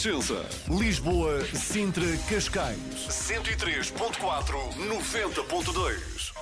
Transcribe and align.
Renascença. 0.00 0.46
Lisboa, 0.66 1.44
Sintra, 1.54 2.16
Cascais. 2.26 3.06
103.4, 3.06 4.74
90.2. 4.78 6.32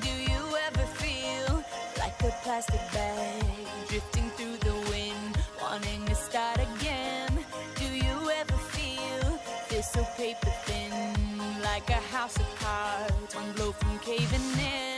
Do 0.00 0.08
you 0.08 0.56
ever 0.66 0.86
feel 0.96 1.62
like 1.98 2.14
a 2.22 2.32
plastic 2.42 2.80
bag 2.92 3.44
drifting 3.88 4.30
through 4.30 4.56
the 4.58 4.74
wind, 4.90 5.36
wanting 5.60 6.06
to 6.06 6.14
start 6.14 6.58
again? 6.58 7.28
Do 7.76 7.84
you 7.84 8.30
ever 8.30 8.56
feel 8.72 9.38
this 9.68 9.90
so 9.92 10.02
paper 10.16 10.50
thin, 10.64 11.14
like 11.62 11.90
a 11.90 12.00
house 12.16 12.36
of 12.36 12.46
cards, 12.58 13.34
one 13.34 13.52
blow 13.52 13.72
from 13.72 13.98
caving 13.98 14.40
in? 14.58 14.93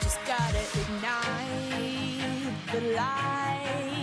Just 0.00 0.18
gotta 0.26 0.62
ignite 0.80 2.52
the 2.72 2.80
light 2.96 3.95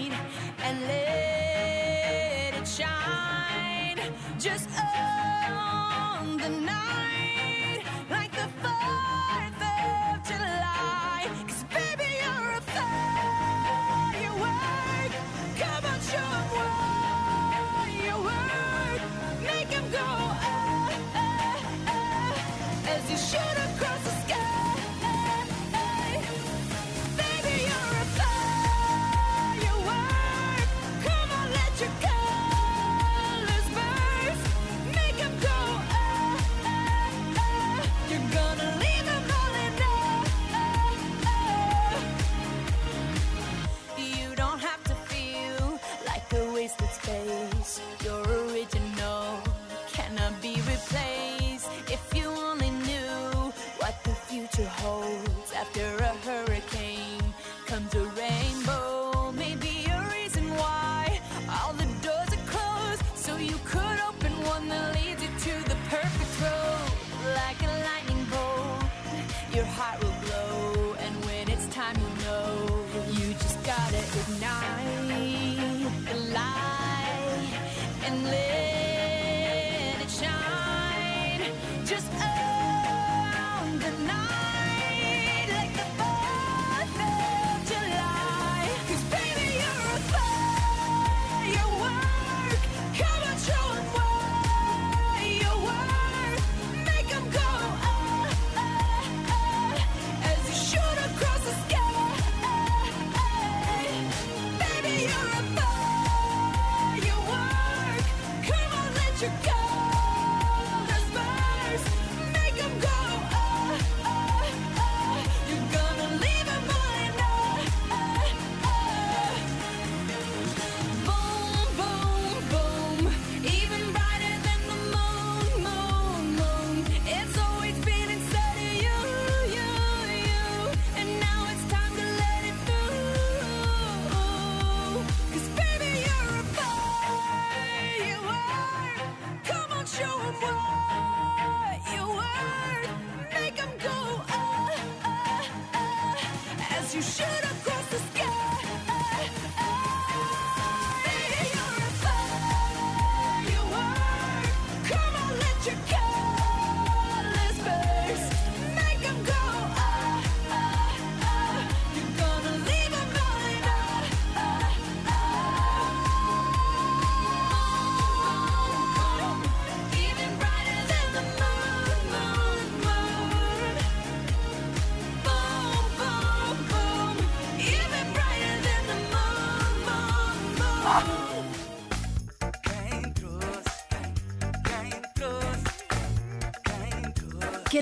you 146.93 147.01
shoot 147.01 147.42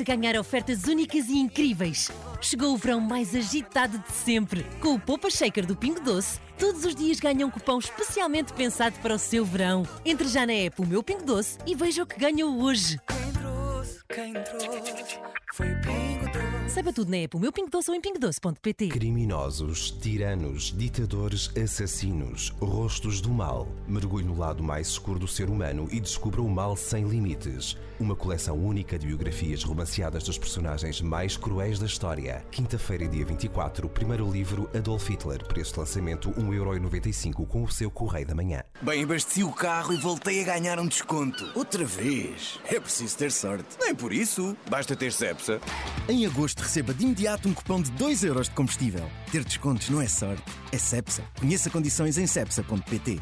Ganhar 0.03 0.35
ofertas 0.35 0.85
únicas 0.85 1.27
e 1.29 1.37
incríveis? 1.37 2.09
Chegou 2.41 2.73
o 2.73 2.77
verão 2.77 2.99
mais 2.99 3.35
agitado 3.35 3.99
de 3.99 4.11
sempre. 4.11 4.65
Com 4.79 4.95
o 4.95 4.99
Poupa 4.99 5.29
Shaker 5.29 5.65
do 5.65 5.75
Pingo 5.75 6.01
Doce, 6.01 6.39
todos 6.57 6.83
os 6.83 6.95
dias 6.95 7.19
ganha 7.19 7.45
um 7.45 7.51
cupom 7.51 7.77
especialmente 7.77 8.51
pensado 8.53 8.97
para 8.99 9.13
o 9.13 9.19
seu 9.19 9.45
verão. 9.45 9.83
Entre 10.03 10.27
já 10.27 10.45
na 10.45 10.53
app 10.53 10.81
O 10.81 10.85
Meu 10.85 11.03
Pingo 11.03 11.23
Doce 11.23 11.57
e 11.67 11.75
veja 11.75 12.03
o 12.03 12.05
que 12.05 12.19
ganhou 12.19 12.61
hoje. 12.61 12.99
Quem 13.07 13.31
trouxe, 13.33 13.99
quem 14.09 14.33
trouxe, 14.33 15.19
foi 15.53 15.67
Pingo 15.75 16.25
Doce. 16.25 16.69
Saiba 16.73 16.91
tudo 16.91 17.11
na 17.11 17.17
app 17.17 17.37
O 17.37 17.39
Meu 17.39 17.51
Pingo 17.51 17.69
Doce 17.69 17.91
ou 17.91 17.95
em 17.95 18.01
pingodoce.pt. 18.01 18.87
Criminosos, 18.87 19.91
tiranos, 19.91 20.73
ditadores, 20.75 21.51
assassinos, 21.55 22.49
rostos 22.59 23.21
do 23.21 23.29
mal. 23.29 23.67
Mergulhe 23.87 24.25
no 24.25 24.37
lado 24.37 24.63
mais 24.63 24.87
escuro 24.87 25.19
do 25.19 25.27
ser 25.27 25.49
humano 25.49 25.87
e 25.91 25.99
descubra 25.99 26.41
o 26.41 26.49
mal 26.49 26.75
sem 26.75 27.07
limites. 27.07 27.77
Uma 28.01 28.15
coleção 28.15 28.57
única 28.57 28.97
de 28.97 29.05
biografias 29.05 29.63
romanceadas 29.63 30.23
dos 30.23 30.35
personagens 30.35 30.99
mais 31.01 31.37
cruéis 31.37 31.77
da 31.77 31.85
história. 31.85 32.43
Quinta-feira, 32.49 33.07
dia 33.07 33.23
24, 33.23 33.85
o 33.85 33.89
primeiro 33.91 34.27
livro 34.27 34.67
Adolf 34.75 35.07
Hitler. 35.07 35.45
Preço 35.45 35.73
de 35.73 35.79
lançamento 35.81 36.31
1,95€ 36.31 37.45
com 37.45 37.61
o 37.61 37.71
seu 37.71 37.91
Correio 37.91 38.25
da 38.25 38.33
Manhã. 38.33 38.63
Bem, 38.81 39.03
abasteci 39.03 39.43
o 39.43 39.51
carro 39.51 39.93
e 39.93 39.97
voltei 39.97 40.41
a 40.41 40.45
ganhar 40.45 40.79
um 40.79 40.87
desconto. 40.87 41.47
Outra 41.53 41.85
vez. 41.85 42.59
É 42.65 42.79
preciso 42.79 43.15
ter 43.15 43.31
sorte. 43.31 43.77
Nem 43.79 43.93
por 43.93 44.11
isso. 44.11 44.57
Basta 44.67 44.95
ter 44.95 45.13
Cepsa. 45.13 45.61
Em 46.09 46.25
agosto 46.25 46.61
receba 46.61 46.95
de 46.95 47.03
imediato 47.03 47.47
um 47.47 47.53
cupom 47.53 47.83
de 47.83 47.91
2 47.91 48.23
euros 48.23 48.49
de 48.49 48.55
combustível. 48.55 49.07
Ter 49.31 49.43
descontos 49.43 49.91
não 49.91 50.01
é 50.01 50.07
sorte, 50.07 50.41
é 50.71 50.77
Cepsa. 50.79 51.23
Conheça 51.39 51.69
condições 51.69 52.17
em 52.17 52.25
cepsa.pt. 52.25 53.19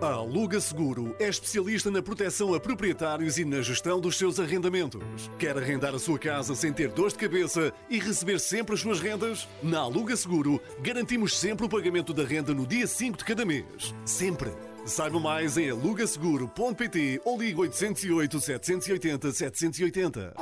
A 0.00 0.12
Aluga 0.12 0.60
Seguro 0.60 1.16
é 1.18 1.28
especialista 1.28 1.90
na 1.90 2.00
proteção 2.00 2.54
a 2.54 2.60
proprietários 2.60 3.36
e 3.36 3.44
na 3.44 3.60
gestão 3.60 4.00
dos 4.00 4.16
seus 4.16 4.38
arrendamentos. 4.38 5.28
Quer 5.40 5.58
arrendar 5.58 5.92
a 5.92 5.98
sua 5.98 6.16
casa 6.16 6.54
sem 6.54 6.72
ter 6.72 6.92
dor 6.92 7.08
de 7.08 7.16
cabeça 7.16 7.72
e 7.90 7.98
receber 7.98 8.38
sempre 8.38 8.74
as 8.74 8.80
suas 8.80 9.00
rendas? 9.00 9.48
Na 9.60 9.80
Aluga 9.80 10.16
Seguro, 10.16 10.60
garantimos 10.80 11.36
sempre 11.36 11.66
o 11.66 11.68
pagamento 11.68 12.14
da 12.14 12.22
renda 12.22 12.54
no 12.54 12.64
dia 12.64 12.86
5 12.86 13.18
de 13.18 13.24
cada 13.24 13.44
mês. 13.44 13.92
Sempre. 14.04 14.52
Saiba 14.86 15.18
mais 15.18 15.58
em 15.58 15.68
alugaseguro.pt 15.68 17.20
ou 17.24 17.36
ligue 17.36 17.60
808 17.60 18.40
780 18.40 19.32
780. 19.32 20.34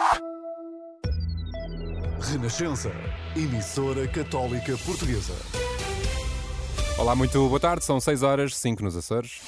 Renascença, 2.21 2.93
emissora 3.35 4.07
católica 4.07 4.77
portuguesa. 4.85 5.66
Olá, 6.99 7.15
muito 7.15 7.47
boa 7.47 7.61
tarde. 7.61 7.85
São 7.85 8.01
6 8.01 8.23
horas, 8.23 8.57
5 8.57 8.83
nos 8.83 8.97
Açores. 8.97 9.41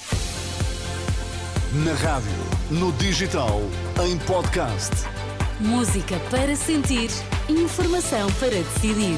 Na 1.83 1.93
rádio, 1.93 2.29
no 2.69 2.91
digital, 2.93 3.59
em 4.05 4.17
podcast. 4.19 4.91
Música 5.59 6.19
para 6.29 6.55
sentir, 6.55 7.09
informação 7.49 8.31
para 8.33 8.49
decidir. 8.51 9.17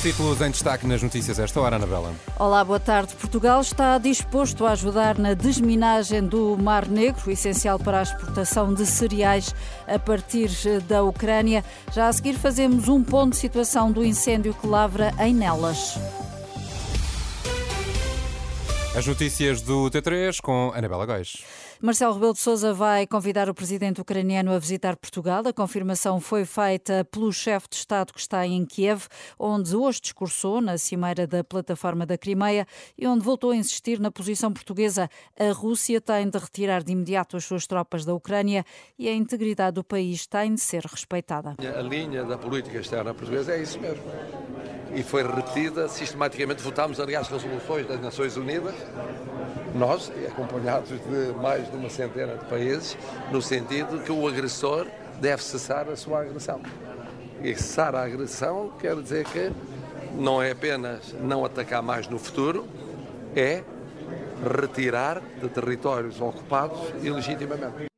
Os 0.00 0.04
títulos 0.04 0.40
em 0.40 0.50
destaque 0.50 0.86
nas 0.86 1.02
notícias 1.02 1.38
esta 1.38 1.60
hora, 1.60 1.76
Anabela. 1.76 2.14
Olá, 2.38 2.64
boa 2.64 2.80
tarde. 2.80 3.14
Portugal 3.16 3.60
está 3.60 3.98
disposto 3.98 4.64
a 4.64 4.70
ajudar 4.70 5.18
na 5.18 5.34
desminagem 5.34 6.26
do 6.26 6.56
Mar 6.56 6.88
Negro, 6.88 7.30
essencial 7.30 7.78
para 7.78 7.98
a 7.98 8.02
exportação 8.02 8.72
de 8.72 8.86
cereais 8.86 9.54
a 9.86 9.98
partir 9.98 10.48
da 10.88 11.02
Ucrânia. 11.02 11.62
Já 11.92 12.08
a 12.08 12.12
seguir 12.14 12.32
fazemos 12.32 12.88
um 12.88 13.04
ponto 13.04 13.32
de 13.32 13.36
situação 13.36 13.92
do 13.92 14.02
incêndio 14.02 14.54
que 14.54 14.66
lavra 14.66 15.12
em 15.18 15.34
Nelas. 15.34 15.98
As 18.96 19.06
notícias 19.06 19.60
do 19.60 19.90
T3 19.90 20.40
com 20.40 20.72
Anabela 20.74 21.04
Góis. 21.04 21.44
Marcelo 21.82 22.12
Rebelo 22.12 22.34
de 22.34 22.40
Sousa 22.40 22.74
vai 22.74 23.06
convidar 23.06 23.48
o 23.48 23.54
presidente 23.54 24.02
ucraniano 24.02 24.52
a 24.52 24.58
visitar 24.58 24.96
Portugal. 24.96 25.42
A 25.46 25.52
confirmação 25.52 26.20
foi 26.20 26.44
feita 26.44 27.06
pelo 27.10 27.32
chefe 27.32 27.68
de 27.70 27.76
Estado 27.76 28.12
que 28.12 28.20
está 28.20 28.46
em 28.46 28.66
Kiev, 28.66 29.06
onde 29.38 29.74
hoje 29.74 29.98
discursou 29.98 30.60
na 30.60 30.76
cimeira 30.76 31.26
da 31.26 31.42
plataforma 31.42 32.04
da 32.04 32.18
Crimeia 32.18 32.66
e 32.98 33.06
onde 33.06 33.24
voltou 33.24 33.52
a 33.52 33.56
insistir 33.56 33.98
na 33.98 34.10
posição 34.10 34.52
portuguesa. 34.52 35.08
A 35.38 35.52
Rússia 35.52 36.02
tem 36.02 36.28
de 36.28 36.36
retirar 36.36 36.82
de 36.82 36.92
imediato 36.92 37.38
as 37.38 37.46
suas 37.46 37.66
tropas 37.66 38.04
da 38.04 38.12
Ucrânia 38.12 38.62
e 38.98 39.08
a 39.08 39.14
integridade 39.14 39.76
do 39.76 39.82
país 39.82 40.26
tem 40.26 40.52
de 40.52 40.60
ser 40.60 40.84
respeitada. 40.84 41.56
A 41.58 41.80
linha 41.80 42.24
da 42.24 42.36
política 42.36 42.76
externa 42.76 43.14
portuguesa 43.14 43.54
é 43.54 43.62
isso 43.62 43.80
mesmo. 43.80 44.04
E 44.94 45.02
foi 45.02 45.22
repetida 45.22 45.88
sistematicamente. 45.88 46.62
Votámos, 46.62 47.00
aliás, 47.00 47.26
resoluções 47.28 47.86
das 47.86 48.02
Nações 48.02 48.36
Unidas 48.36 48.74
nós, 49.74 50.10
acompanhados 50.26 50.90
de 50.90 51.32
mais 51.40 51.70
de 51.70 51.76
uma 51.76 51.90
centena 51.90 52.36
de 52.36 52.44
países, 52.46 52.96
no 53.30 53.40
sentido 53.40 54.02
que 54.02 54.12
o 54.12 54.26
agressor 54.26 54.86
deve 55.20 55.42
cessar 55.42 55.88
a 55.88 55.96
sua 55.96 56.22
agressão. 56.22 56.60
E 57.42 57.54
cessar 57.54 57.94
a 57.94 58.04
agressão 58.04 58.72
quer 58.78 58.96
dizer 58.96 59.24
que 59.26 59.50
não 60.14 60.42
é 60.42 60.50
apenas 60.50 61.14
não 61.20 61.44
atacar 61.44 61.82
mais 61.82 62.08
no 62.08 62.18
futuro, 62.18 62.66
é 63.34 63.62
retirar 64.60 65.20
de 65.40 65.48
territórios 65.48 66.20
ocupados 66.20 66.80
ilegitimamente. 67.02 67.89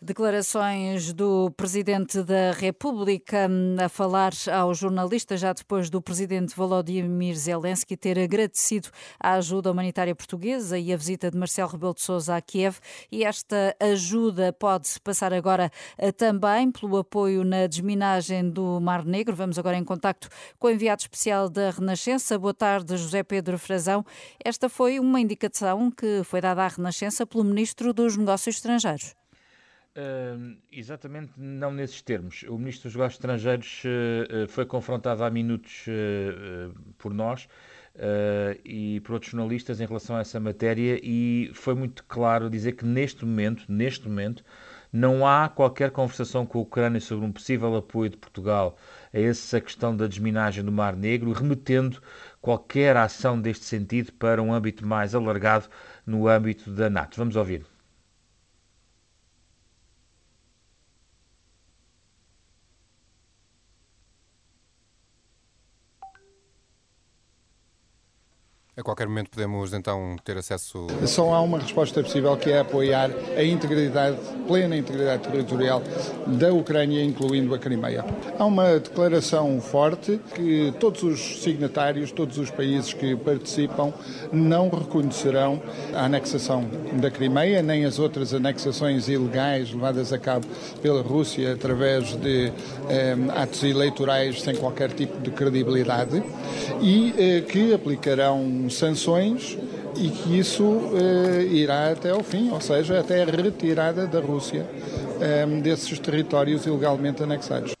Declarações 0.00 1.14
do 1.14 1.50
Presidente 1.56 2.22
da 2.22 2.52
República 2.52 3.48
hum, 3.50 3.76
a 3.82 3.88
falar 3.88 4.32
aos 4.52 4.76
jornalistas 4.76 5.40
já 5.40 5.54
depois 5.54 5.88
do 5.88 6.02
Presidente 6.02 6.54
Volodymyr 6.54 7.34
Zelensky 7.34 7.96
ter 7.96 8.18
agradecido 8.18 8.90
a 9.18 9.32
ajuda 9.34 9.72
humanitária 9.72 10.14
portuguesa 10.14 10.78
e 10.78 10.92
a 10.92 10.96
visita 10.98 11.30
de 11.30 11.38
Marcelo 11.38 11.70
Rebelo 11.70 11.94
de 11.94 12.02
Sousa 12.02 12.36
a 12.36 12.42
Kiev 12.42 12.76
e 13.10 13.24
esta 13.24 13.74
ajuda 13.80 14.52
pode 14.52 15.00
passar 15.02 15.32
agora 15.32 15.70
eh, 15.96 16.12
também 16.12 16.70
pelo 16.70 16.98
apoio 16.98 17.42
na 17.42 17.66
desminagem 17.66 18.50
do 18.50 18.78
Mar 18.78 19.02
Negro. 19.02 19.34
Vamos 19.34 19.58
agora 19.58 19.78
em 19.78 19.84
contacto 19.84 20.28
com 20.58 20.66
o 20.66 20.70
enviado 20.70 21.00
especial 21.00 21.48
da 21.48 21.70
Renascença. 21.70 22.38
Boa 22.38 22.52
tarde, 22.52 22.98
José 22.98 23.22
Pedro 23.22 23.58
Frazão. 23.58 24.04
Esta 24.44 24.68
foi 24.68 25.00
uma 25.00 25.20
indicação 25.20 25.90
que 25.90 26.22
foi 26.22 26.42
dada 26.42 26.64
à 26.64 26.68
Renascença 26.68 27.26
pelo 27.26 27.44
Ministro 27.44 27.94
dos 27.94 28.14
Negócios 28.14 28.56
Estrangeiros. 28.56 29.14
Uh, 29.96 30.58
exatamente 30.70 31.32
não 31.38 31.72
nesses 31.72 32.02
termos. 32.02 32.44
O 32.48 32.58
Ministro 32.58 32.90
dos 32.90 32.94
Negócios 32.96 33.14
Estrangeiros 33.14 33.82
uh, 33.86 34.46
foi 34.46 34.66
confrontado 34.66 35.24
há 35.24 35.30
minutos 35.30 35.86
uh, 35.86 36.74
por 36.98 37.14
nós 37.14 37.48
e 38.62 39.00
por 39.00 39.14
outros 39.14 39.32
jornalistas 39.32 39.80
em 39.80 39.86
relação 39.86 40.16
a 40.16 40.20
essa 40.20 40.38
matéria 40.38 41.00
e 41.02 41.50
foi 41.54 41.74
muito 41.74 42.04
claro 42.04 42.50
dizer 42.50 42.72
que 42.72 42.84
neste 42.84 43.24
momento, 43.24 43.64
neste 43.72 44.06
momento, 44.06 44.44
não 44.92 45.26
há 45.26 45.48
qualquer 45.48 45.90
conversação 45.90 46.44
com 46.44 46.58
a 46.58 46.62
Ucrânia 46.62 47.00
sobre 47.00 47.24
um 47.24 47.32
possível 47.32 47.74
apoio 47.74 48.10
de 48.10 48.18
Portugal 48.18 48.76
a 49.14 49.18
essa 49.18 49.62
questão 49.62 49.96
da 49.96 50.06
desminagem 50.06 50.62
do 50.62 50.70
Mar 50.70 50.94
Negro, 50.94 51.32
remetendo 51.32 52.02
qualquer 52.40 52.98
ação 52.98 53.40
deste 53.40 53.64
sentido 53.64 54.12
para 54.12 54.42
um 54.42 54.52
âmbito 54.52 54.86
mais 54.86 55.14
alargado 55.14 55.66
no 56.04 56.28
âmbito 56.28 56.70
da 56.70 56.90
NATO. 56.90 57.16
Vamos 57.16 57.34
ouvir. 57.34 57.64
A 68.78 68.82
qualquer 68.82 69.08
momento 69.08 69.30
podemos 69.30 69.72
então 69.72 70.16
ter 70.22 70.36
acesso. 70.36 70.86
Só 71.06 71.32
há 71.32 71.40
uma 71.40 71.58
resposta 71.58 72.02
possível 72.02 72.36
que 72.36 72.50
é 72.50 72.58
apoiar 72.58 73.10
a 73.34 73.42
integridade, 73.42 74.18
plena 74.46 74.76
integridade 74.76 75.22
territorial 75.22 75.82
da 76.26 76.52
Ucrânia, 76.52 77.02
incluindo 77.02 77.54
a 77.54 77.58
Crimeia. 77.58 78.04
Há 78.38 78.44
uma 78.44 78.78
declaração 78.78 79.62
forte 79.62 80.20
que 80.34 80.74
todos 80.78 81.02
os 81.02 81.42
signatários, 81.42 82.12
todos 82.12 82.36
os 82.36 82.50
países 82.50 82.92
que 82.92 83.16
participam, 83.16 83.94
não 84.30 84.68
reconhecerão 84.68 85.62
a 85.94 86.04
anexação 86.04 86.68
da 87.00 87.10
Crimeia, 87.10 87.62
nem 87.62 87.86
as 87.86 87.98
outras 87.98 88.34
anexações 88.34 89.08
ilegais 89.08 89.72
levadas 89.72 90.12
a 90.12 90.18
cabo 90.18 90.46
pela 90.82 91.00
Rússia 91.00 91.54
através 91.54 92.14
de 92.14 92.52
eh, 92.90 93.16
atos 93.36 93.64
eleitorais 93.64 94.42
sem 94.42 94.54
qualquer 94.54 94.92
tipo 94.92 95.18
de 95.22 95.30
credibilidade 95.30 96.22
e 96.82 97.14
eh, 97.16 97.40
que 97.40 97.72
aplicarão 97.72 98.65
sanções 98.70 99.56
e 99.96 100.08
que 100.08 100.38
isso 100.38 100.80
eh, 100.94 101.44
irá 101.44 101.90
até 101.90 102.10
ao 102.10 102.22
fim, 102.22 102.50
ou 102.50 102.60
seja, 102.60 103.00
até 103.00 103.22
a 103.22 103.26
retirada 103.26 104.06
da 104.06 104.20
Rússia 104.20 104.66
eh, 105.20 105.46
desses 105.62 105.98
territórios 105.98 106.66
ilegalmente 106.66 107.22
anexados. 107.22 107.75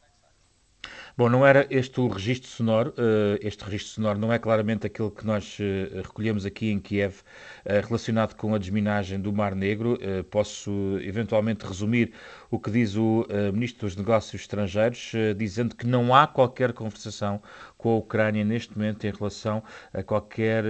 Bom, 1.18 1.30
não 1.30 1.46
era 1.46 1.66
este 1.70 1.98
o 1.98 2.08
registro 2.08 2.46
sonoro, 2.50 2.92
este 3.40 3.64
registro 3.64 3.94
sonoro 3.94 4.18
não 4.18 4.30
é 4.30 4.38
claramente 4.38 4.86
aquele 4.86 5.10
que 5.10 5.24
nós 5.24 5.56
recolhemos 6.04 6.44
aqui 6.44 6.70
em 6.70 6.78
Kiev 6.78 7.22
relacionado 7.64 8.34
com 8.34 8.54
a 8.54 8.58
desminagem 8.58 9.18
do 9.18 9.32
Mar 9.32 9.54
Negro. 9.54 9.98
Posso 10.30 10.70
eventualmente 11.00 11.64
resumir 11.64 12.12
o 12.50 12.58
que 12.58 12.70
diz 12.70 12.96
o 12.96 13.26
Ministro 13.50 13.86
dos 13.86 13.96
Negócios 13.96 14.42
Estrangeiros, 14.42 15.12
dizendo 15.38 15.74
que 15.74 15.86
não 15.86 16.14
há 16.14 16.26
qualquer 16.26 16.74
conversação 16.74 17.40
com 17.78 17.94
a 17.94 17.96
Ucrânia 17.96 18.44
neste 18.44 18.76
momento 18.76 19.06
em 19.06 19.10
relação 19.10 19.62
a 19.94 20.02
qualquer 20.02 20.64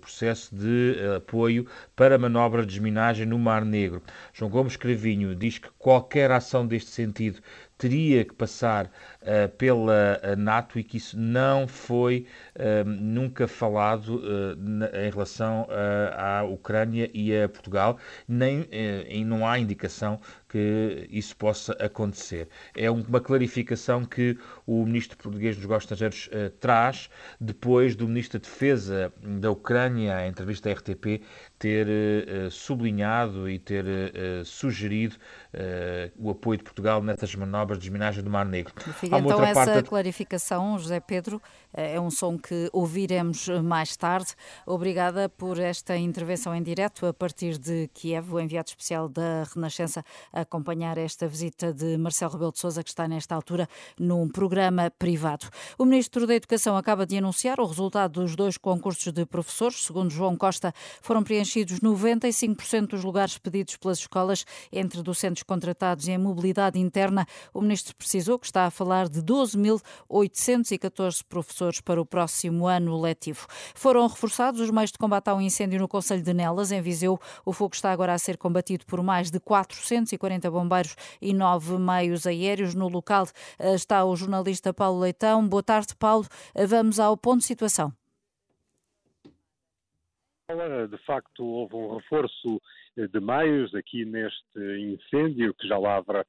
processo 0.00 0.54
de 0.54 0.98
apoio 1.16 1.66
para 1.96 2.16
manobra 2.16 2.62
de 2.62 2.68
desminagem 2.68 3.26
no 3.26 3.40
Mar 3.40 3.64
Negro. 3.64 4.00
João 4.32 4.52
Gomes 4.52 4.76
Cravinho 4.76 5.34
diz 5.34 5.58
que 5.58 5.68
qualquer 5.76 6.30
ação 6.30 6.64
deste 6.64 6.90
sentido 6.90 7.40
teria 7.76 8.24
que 8.24 8.34
passar 8.34 8.86
uh, 8.86 9.48
pela 9.56 10.20
NATO 10.36 10.78
e 10.78 10.84
que 10.84 10.96
isso 10.96 11.18
não 11.18 11.66
foi 11.66 12.26
nunca 12.86 13.48
falado 13.48 14.22
em 14.92 15.10
relação 15.10 15.66
à 16.16 16.44
Ucrânia 16.44 17.10
e 17.12 17.36
a 17.36 17.48
Portugal, 17.48 17.98
nem 18.28 18.68
e 19.08 19.24
não 19.24 19.46
há 19.46 19.58
indicação 19.58 20.20
que 20.54 21.08
isso 21.10 21.36
possa 21.36 21.72
acontecer. 21.80 22.48
É 22.76 22.88
uma 22.88 23.20
clarificação 23.20 24.04
que 24.04 24.38
o 24.64 24.86
ministro 24.86 25.18
português 25.18 25.56
dos 25.56 25.64
Negócios 25.64 25.90
Estrangeiros 25.90 26.28
uh, 26.28 26.50
traz 26.60 27.10
depois 27.40 27.96
do 27.96 28.06
ministro 28.06 28.38
da 28.38 28.44
Defesa 28.44 29.12
da 29.20 29.50
Ucrânia, 29.50 30.24
em 30.24 30.30
entrevista 30.30 30.70
à 30.70 30.72
RTP, 30.72 31.22
ter 31.58 31.88
uh, 31.88 32.50
sublinhado 32.52 33.50
e 33.50 33.58
ter 33.58 33.84
uh, 33.84 34.44
sugerido 34.44 35.16
o 36.18 36.30
apoio 36.30 36.58
de 36.58 36.64
Portugal 36.64 37.00
nessas 37.00 37.32
manobras 37.36 37.78
de 37.78 37.84
desminagem 37.84 38.24
do 38.24 38.30
Mar 38.30 38.44
Negro. 38.44 38.74
Fica 38.94 39.18
então 39.18 39.44
essa 39.44 39.66
parte... 39.66 39.88
clarificação, 39.88 40.76
José 40.78 40.98
Pedro, 40.98 41.40
é 41.74 42.00
um 42.00 42.10
som 42.10 42.38
que 42.38 42.70
ouviremos 42.72 43.48
mais 43.62 43.96
tarde. 43.96 44.34
Obrigada 44.64 45.28
por 45.28 45.58
esta 45.58 45.96
intervenção 45.96 46.54
em 46.54 46.62
direto 46.62 47.06
a 47.06 47.12
partir 47.12 47.58
de 47.58 47.88
Kiev, 47.92 48.32
o 48.32 48.40
enviado 48.40 48.68
especial 48.68 49.08
da 49.08 49.44
Renascença 49.52 50.04
a 50.32 50.42
acompanhar 50.42 50.96
esta 50.96 51.26
visita 51.26 51.72
de 51.72 51.98
Marcelo 51.98 52.32
Rebelo 52.32 52.52
de 52.52 52.60
Sousa, 52.60 52.82
que 52.82 52.88
está 52.88 53.08
nesta 53.08 53.34
altura 53.34 53.68
num 53.98 54.28
programa 54.28 54.90
privado. 54.98 55.48
O 55.76 55.84
Ministro 55.84 56.26
da 56.26 56.34
Educação 56.34 56.76
acaba 56.76 57.04
de 57.04 57.18
anunciar 57.18 57.58
o 57.58 57.66
resultado 57.66 58.20
dos 58.20 58.36
dois 58.36 58.56
concursos 58.56 59.12
de 59.12 59.26
professores. 59.26 59.84
Segundo 59.84 60.10
João 60.10 60.36
Costa, 60.36 60.72
foram 61.02 61.24
preenchidos 61.24 61.80
95% 61.80 62.88
dos 62.88 63.02
lugares 63.02 63.36
pedidos 63.36 63.76
pelas 63.76 63.98
escolas 63.98 64.44
entre 64.72 65.02
docentes 65.02 65.42
contratados 65.42 66.06
e 66.06 66.12
em 66.12 66.18
mobilidade 66.18 66.78
interna. 66.78 67.26
O 67.52 67.60
Ministro 67.60 67.96
precisou 67.96 68.38
que 68.38 68.46
está 68.46 68.66
a 68.66 68.70
falar 68.70 69.08
de 69.08 69.20
12.814 69.20 71.22
professores 71.28 71.63
para 71.80 72.00
o 72.00 72.06
próximo 72.06 72.66
ano 72.66 73.00
letivo. 73.00 73.46
Foram 73.74 74.06
reforçados 74.06 74.60
os 74.60 74.70
meios 74.70 74.92
de 74.92 74.98
combate 74.98 75.28
ao 75.28 75.40
incêndio 75.40 75.78
no 75.78 75.88
Conselho 75.88 76.22
de 76.22 76.34
Nelas, 76.34 76.70
em 76.70 76.82
Viseu. 76.82 77.18
O 77.44 77.52
fogo 77.52 77.74
está 77.74 77.90
agora 77.90 78.12
a 78.12 78.18
ser 78.18 78.36
combatido 78.36 78.84
por 78.86 79.02
mais 79.02 79.30
de 79.30 79.40
440 79.40 80.50
bombeiros 80.50 80.94
e 81.20 81.32
nove 81.32 81.78
meios 81.78 82.26
aéreos. 82.26 82.74
No 82.74 82.88
local 82.88 83.26
eh, 83.58 83.74
está 83.74 84.04
o 84.04 84.14
jornalista 84.14 84.74
Paulo 84.74 85.00
Leitão. 85.00 85.46
Boa 85.48 85.62
tarde, 85.62 85.94
Paulo. 85.96 86.26
Eh, 86.54 86.66
Vamos 86.66 87.00
ao 87.00 87.16
ponto 87.16 87.38
de 87.38 87.44
situação. 87.44 87.92
De 90.90 90.98
facto, 91.06 91.44
houve 91.44 91.74
um 91.74 91.96
reforço 91.96 92.60
eh, 92.96 93.06
de 93.06 93.20
meios 93.20 93.74
aqui 93.74 94.04
neste 94.04 94.58
incêndio 94.58 95.54
que 95.54 95.66
já 95.66 95.78
lavra 95.78 96.26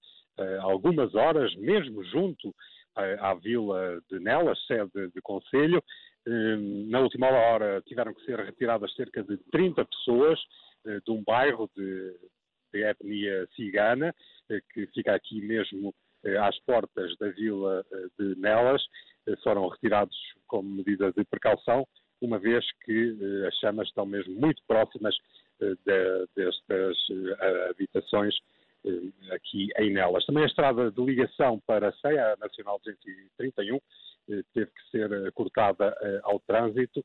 algumas 0.59 1.15
horas, 1.15 1.55
mesmo 1.55 2.03
junto 2.03 2.53
à 2.95 3.33
vila 3.35 4.01
de 4.09 4.19
Nelas, 4.19 4.59
sede 4.65 5.09
de 5.13 5.21
Conselho. 5.21 5.83
Eh, 6.27 6.57
na 6.89 6.99
última 6.99 7.27
hora 7.27 7.81
tiveram 7.85 8.13
que 8.13 8.25
ser 8.25 8.39
retiradas 8.39 8.93
cerca 8.95 9.23
de 9.23 9.37
30 9.51 9.85
pessoas 9.85 10.39
eh, 10.85 10.99
de 11.05 11.11
um 11.11 11.23
bairro 11.23 11.69
de, 11.75 12.15
de 12.73 12.83
etnia 12.83 13.47
cigana, 13.55 14.13
eh, 14.49 14.59
que 14.73 14.87
fica 14.87 15.13
aqui 15.13 15.41
mesmo 15.41 15.93
às 16.41 16.59
portas 16.61 17.15
da 17.19 17.29
vila 17.29 17.85
de 18.17 18.35
Nelas. 18.39 18.83
Foram 19.43 19.67
retirados 19.67 20.17
como 20.47 20.67
medida 20.67 21.11
de 21.11 21.23
precaução 21.25 21.85
uma 22.21 22.39
vez 22.39 22.65
que 22.83 23.17
eh, 23.19 23.47
as 23.47 23.55
chamas 23.55 23.87
estão 23.87 24.05
mesmo 24.05 24.33
muito 24.35 24.61
próximas 24.67 25.15
eh, 25.61 25.73
de, 25.85 26.27
destas 26.35 26.97
eh, 27.11 27.69
habitações 27.69 28.35
aqui 29.31 29.69
em 29.77 29.93
Nelas. 29.93 30.25
Também 30.25 30.43
a 30.43 30.47
estrada 30.47 30.91
de 30.91 31.01
ligação 31.01 31.59
para 31.65 31.89
a 31.89 31.93
Ceia 31.93 32.35
Nacional 32.39 32.79
231 32.83 33.79
teve 34.53 34.71
que 34.71 34.91
ser 34.91 35.31
cortada 35.33 35.95
ao 36.23 36.39
trânsito, 36.39 37.03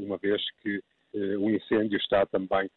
uma 0.00 0.16
vez 0.16 0.42
que 0.62 0.82
o 1.38 1.50
incêndio 1.50 1.98
está 1.98 2.24
também 2.26 2.70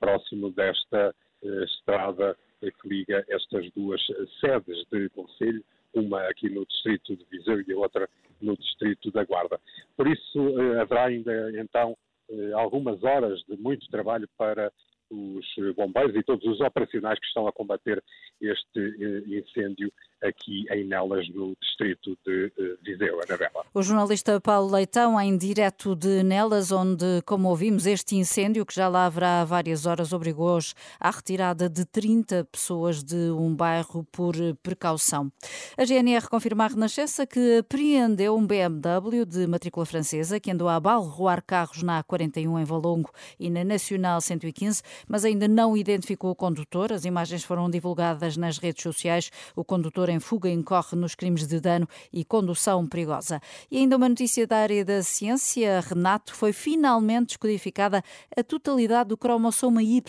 próximo 0.00 0.50
desta 0.50 1.14
estrada 1.42 2.36
que 2.60 2.88
liga 2.88 3.24
estas 3.28 3.70
duas 3.72 4.00
sedes 4.40 4.84
de 4.90 5.08
Conselho, 5.10 5.62
uma 5.94 6.22
aqui 6.28 6.48
no 6.48 6.66
distrito 6.66 7.16
de 7.16 7.24
Viseu 7.30 7.62
e 7.66 7.72
a 7.72 7.76
outra 7.76 8.08
no 8.40 8.56
distrito 8.56 9.10
da 9.10 9.24
Guarda. 9.24 9.60
Por 9.96 10.06
isso, 10.06 10.60
eh, 10.60 10.80
haverá 10.80 11.06
ainda 11.06 11.60
então 11.60 11.96
eh, 12.30 12.52
algumas 12.52 13.02
horas 13.02 13.40
de 13.48 13.56
muito 13.56 13.88
trabalho 13.90 14.28
para 14.36 14.72
os 15.10 15.74
bombeiros 15.74 16.14
e 16.14 16.22
todos 16.22 16.44
os 16.46 16.60
operacionais 16.60 17.18
que 17.18 17.26
estão 17.26 17.46
a 17.46 17.52
combater 17.52 18.02
este 18.40 18.78
eh, 18.78 19.38
incêndio 19.38 19.92
aqui 20.22 20.66
em 20.70 20.84
Nelas, 20.84 21.28
no 21.34 21.56
distrito 21.60 22.16
de 22.26 22.52
Viseu, 22.82 23.20
Anabela. 23.22 23.64
O 23.72 23.82
jornalista 23.82 24.40
Paulo 24.40 24.70
Leitão, 24.72 25.20
em 25.20 25.36
direto 25.36 25.94
de 25.94 26.22
Nelas, 26.22 26.72
onde, 26.72 27.22
como 27.24 27.48
ouvimos, 27.48 27.86
este 27.86 28.16
incêndio, 28.16 28.66
que 28.66 28.74
já 28.74 28.88
lá 28.88 29.06
haverá 29.06 29.44
várias 29.44 29.86
horas, 29.86 30.12
obrigou 30.12 30.48
hoje 30.48 30.74
à 30.98 31.10
retirada 31.10 31.68
de 31.68 31.84
30 31.84 32.44
pessoas 32.50 33.02
de 33.02 33.30
um 33.30 33.54
bairro 33.54 34.04
por 34.10 34.34
precaução. 34.62 35.30
A 35.76 35.84
GNR 35.84 36.28
confirma 36.28 36.64
à 36.64 36.68
Renascença 36.68 37.26
que 37.26 37.58
apreendeu 37.58 38.36
um 38.36 38.46
BMW 38.46 39.24
de 39.26 39.46
matrícula 39.46 39.86
francesa 39.86 40.40
que 40.40 40.50
andou 40.50 40.68
a 40.68 40.80
balroar 40.80 41.42
carros 41.42 41.82
na 41.82 42.02
A41 42.02 42.60
em 42.60 42.64
Valongo 42.64 43.10
e 43.38 43.50
na 43.50 43.64
Nacional 43.64 44.20
115, 44.20 44.82
mas 45.06 45.24
ainda 45.24 45.46
não 45.46 45.76
identificou 45.76 46.30
o 46.30 46.34
condutor. 46.34 46.92
As 46.92 47.04
imagens 47.04 47.44
foram 47.44 47.70
divulgadas 47.70 48.36
nas 48.36 48.58
redes 48.58 48.82
sociais. 48.82 49.30
O 49.54 49.64
condutor 49.64 50.07
em 50.08 50.20
fuga 50.20 50.48
incorre 50.48 50.96
nos 50.96 51.14
crimes 51.14 51.46
de 51.46 51.60
dano 51.60 51.88
e 52.12 52.24
condução 52.24 52.86
perigosa. 52.86 53.40
E 53.70 53.78
ainda 53.78 53.96
uma 53.96 54.08
notícia 54.08 54.46
da 54.46 54.58
área 54.58 54.84
da 54.84 55.02
ciência. 55.02 55.80
Renato 55.80 56.34
foi 56.34 56.52
finalmente 56.52 57.28
descodificada 57.28 58.02
a 58.36 58.42
totalidade 58.42 59.08
do 59.10 59.16
cromossoma 59.16 59.82
Y, 59.82 60.02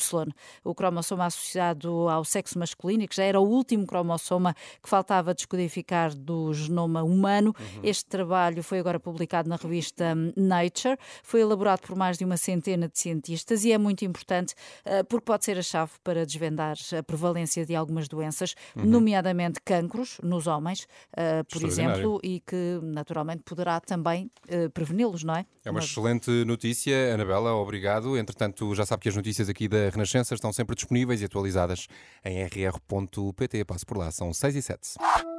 o 0.63 0.75
cromossoma 0.75 1.25
associado 1.25 2.09
ao 2.09 2.23
sexo 2.23 2.57
masculino, 2.57 3.07
que 3.07 3.15
já 3.15 3.23
era 3.23 3.39
o 3.39 3.47
último 3.47 3.85
cromossoma 3.85 4.55
que 4.81 4.89
faltava 4.89 5.33
descodificar 5.33 6.15
do 6.15 6.53
genoma 6.53 7.03
humano. 7.03 7.55
Uhum. 7.59 7.81
Este 7.83 8.05
trabalho 8.05 8.63
foi 8.63 8.79
agora 8.79 8.99
publicado 8.99 9.49
na 9.49 9.55
revista 9.55 10.15
Nature, 10.35 10.97
foi 11.23 11.41
elaborado 11.41 11.81
por 11.81 11.95
mais 11.95 12.17
de 12.17 12.25
uma 12.25 12.37
centena 12.37 12.87
de 12.87 12.99
cientistas 12.99 13.63
e 13.65 13.71
é 13.71 13.77
muito 13.77 14.05
importante 14.05 14.53
eh, 14.85 15.03
porque 15.03 15.25
pode 15.25 15.45
ser 15.45 15.57
a 15.57 15.61
chave 15.61 15.91
para 16.03 16.25
desvendar 16.25 16.77
a 16.97 17.03
prevalência 17.03 17.65
de 17.65 17.75
algumas 17.75 18.07
doenças, 18.07 18.55
uhum. 18.75 18.85
nomeadamente 18.85 19.59
cancros 19.89 20.19
nos 20.23 20.47
homens, 20.47 20.87
uh, 21.13 21.43
por 21.51 21.63
exemplo, 21.63 22.19
e 22.23 22.39
que 22.39 22.79
naturalmente 22.83 23.43
poderá 23.43 23.79
também 23.79 24.31
uh, 24.47 24.69
preveni-los, 24.69 25.23
não 25.23 25.35
é? 25.35 25.45
É 25.65 25.71
uma 25.71 25.79
Mas... 25.79 25.85
excelente 25.85 26.29
notícia, 26.45 27.13
Anabela, 27.13 27.53
obrigado. 27.53 28.17
Entretanto, 28.17 28.73
já 28.75 28.85
sabe 28.85 29.01
que 29.01 29.09
as 29.09 29.15
notícias 29.15 29.49
aqui 29.49 29.67
da 29.67 29.89
Renascença 29.89 30.35
estão 30.35 30.53
sempre 30.53 30.75
disponíveis 30.75 31.21
e 31.21 31.25
atualizadas 31.25 31.87
em 32.23 32.43
rr.pt. 32.43 33.65
Passo 33.65 33.85
por 33.85 33.97
lá, 33.97 34.11
são 34.11 34.33
6 34.33 34.55
e 34.55 34.61
7. 34.61 35.38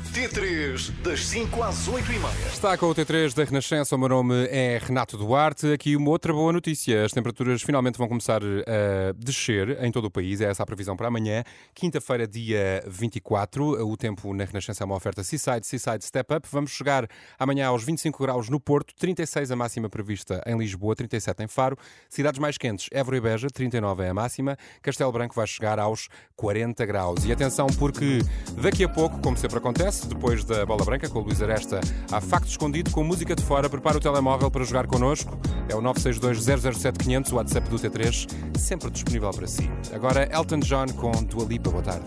T3, 0.11 0.91
das 1.01 1.25
5 1.25 1.63
às 1.63 1.87
8 1.87 2.11
e 2.11 2.19
meia. 2.19 2.47
Está 2.51 2.77
com 2.77 2.87
o 2.87 2.93
T3 2.93 3.33
da 3.33 3.45
Renascença, 3.45 3.95
o 3.95 3.99
meu 3.99 4.09
nome 4.09 4.45
é 4.49 4.77
Renato 4.77 5.17
Duarte. 5.17 5.71
Aqui 5.71 5.95
uma 5.95 6.09
outra 6.09 6.33
boa 6.33 6.51
notícia: 6.51 7.05
as 7.05 7.13
temperaturas 7.13 7.61
finalmente 7.61 7.97
vão 7.97 8.09
começar 8.09 8.41
a 8.43 9.13
descer 9.15 9.81
em 9.81 9.89
todo 9.89 10.05
o 10.05 10.11
país. 10.11 10.41
É 10.41 10.49
essa 10.49 10.63
a 10.63 10.65
previsão 10.65 10.97
para 10.97 11.07
amanhã, 11.07 11.45
quinta-feira, 11.73 12.27
dia 12.27 12.83
24. 12.87 13.87
O 13.87 13.95
tempo 13.95 14.33
na 14.33 14.43
Renascença 14.43 14.83
é 14.83 14.85
uma 14.85 14.95
oferta 14.95 15.23
Seaside, 15.23 15.65
Seaside 15.65 16.03
Step 16.03 16.33
Up. 16.35 16.45
Vamos 16.51 16.71
chegar 16.71 17.07
amanhã 17.39 17.67
aos 17.67 17.81
25 17.81 18.21
graus 18.21 18.49
no 18.49 18.59
Porto, 18.59 18.93
36 18.95 19.49
a 19.49 19.55
máxima 19.55 19.89
prevista 19.89 20.43
em 20.45 20.57
Lisboa, 20.57 20.93
37 20.93 21.41
em 21.41 21.47
Faro. 21.47 21.77
Cidades 22.09 22.37
mais 22.37 22.57
quentes, 22.57 22.89
Évora 22.91 23.15
e 23.15 23.21
Beja, 23.21 23.47
39 23.47 24.03
é 24.03 24.09
a 24.09 24.13
máxima. 24.13 24.57
Castelo 24.81 25.11
Branco 25.13 25.33
vai 25.33 25.47
chegar 25.47 25.79
aos 25.79 26.09
40 26.35 26.85
graus. 26.85 27.23
E 27.23 27.31
atenção, 27.31 27.67
porque 27.79 28.19
daqui 28.61 28.83
a 28.83 28.89
pouco, 28.89 29.17
como 29.21 29.37
sempre 29.37 29.57
acontece, 29.57 30.00
depois 30.07 30.43
da 30.43 30.65
Bola 30.65 30.83
Branca 30.83 31.09
com 31.09 31.19
o 31.19 31.23
Luís 31.23 31.41
Aresta, 31.41 31.81
há 32.11 32.21
facto 32.21 32.47
escondido 32.47 32.91
com 32.91 33.03
música 33.03 33.35
de 33.35 33.43
fora. 33.43 33.69
Prepara 33.69 33.97
o 33.97 33.99
telemóvel 33.99 34.49
para 34.49 34.63
jogar 34.63 34.87
connosco. 34.87 35.37
É 35.69 35.75
o 35.75 35.81
962-007-500, 35.81 37.31
o 37.31 37.35
WhatsApp 37.35 37.69
do 37.69 37.77
T3, 37.77 38.27
sempre 38.57 38.89
disponível 38.89 39.31
para 39.31 39.47
si. 39.47 39.69
Agora 39.93 40.29
Elton 40.31 40.59
John 40.59 40.87
com 40.95 41.11
Dua 41.23 41.45
Lipa. 41.45 41.69
Boa 41.69 41.83
tarde. 41.83 42.05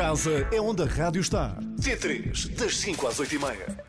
Casa 0.00 0.48
é 0.50 0.58
onde 0.58 0.82
a 0.82 0.86
rádio 0.86 1.20
está. 1.20 1.58
T3, 1.78 2.54
das 2.54 2.78
5 2.78 3.06
às 3.06 3.20
8 3.20 3.34
e 3.34 3.38
meia. 3.38 3.79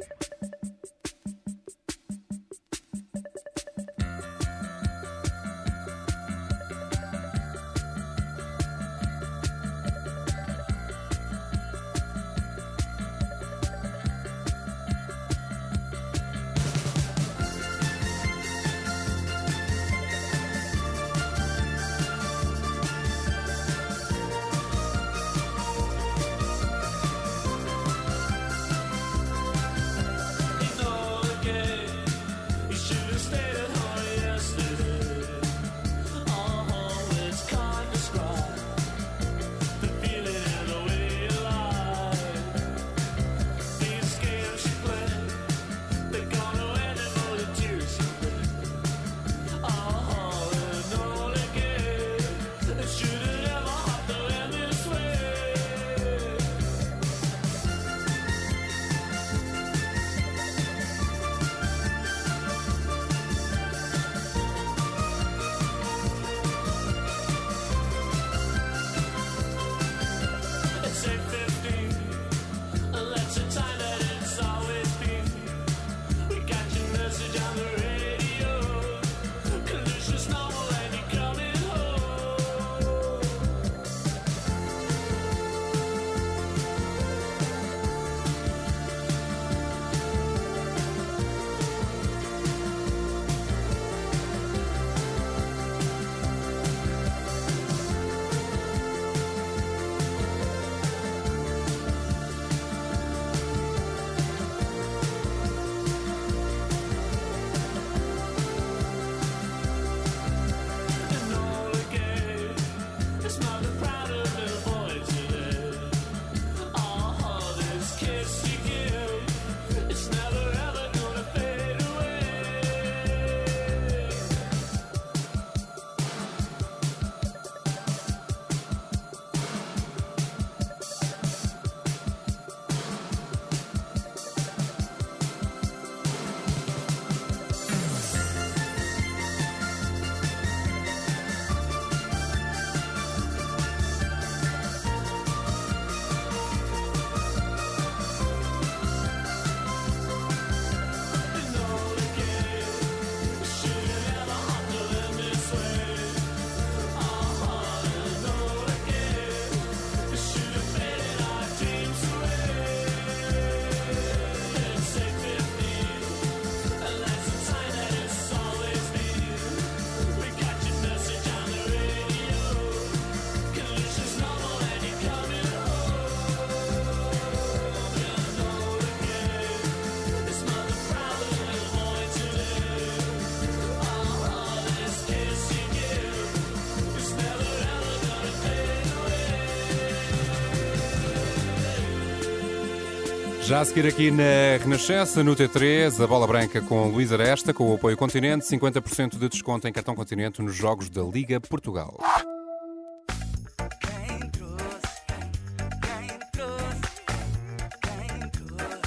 Já 193.51 193.59
a 193.59 193.65
seguir 193.65 193.85
aqui 193.85 194.09
na 194.09 194.23
Renascença, 194.61 195.21
no 195.21 195.35
T3, 195.35 196.01
a 196.01 196.07
bola 196.07 196.25
branca 196.25 196.61
com 196.61 196.87
Luís 196.87 197.11
Aresta, 197.11 197.53
com 197.53 197.69
o 197.69 197.75
apoio 197.75 197.97
Continente, 197.97 198.45
50% 198.45 199.19
de 199.19 199.27
desconto 199.27 199.67
em 199.67 199.73
cartão 199.73 199.93
Continente 199.93 200.41
nos 200.41 200.55
jogos 200.55 200.89
da 200.89 201.03
Liga 201.03 201.37
Portugal. 201.41 201.99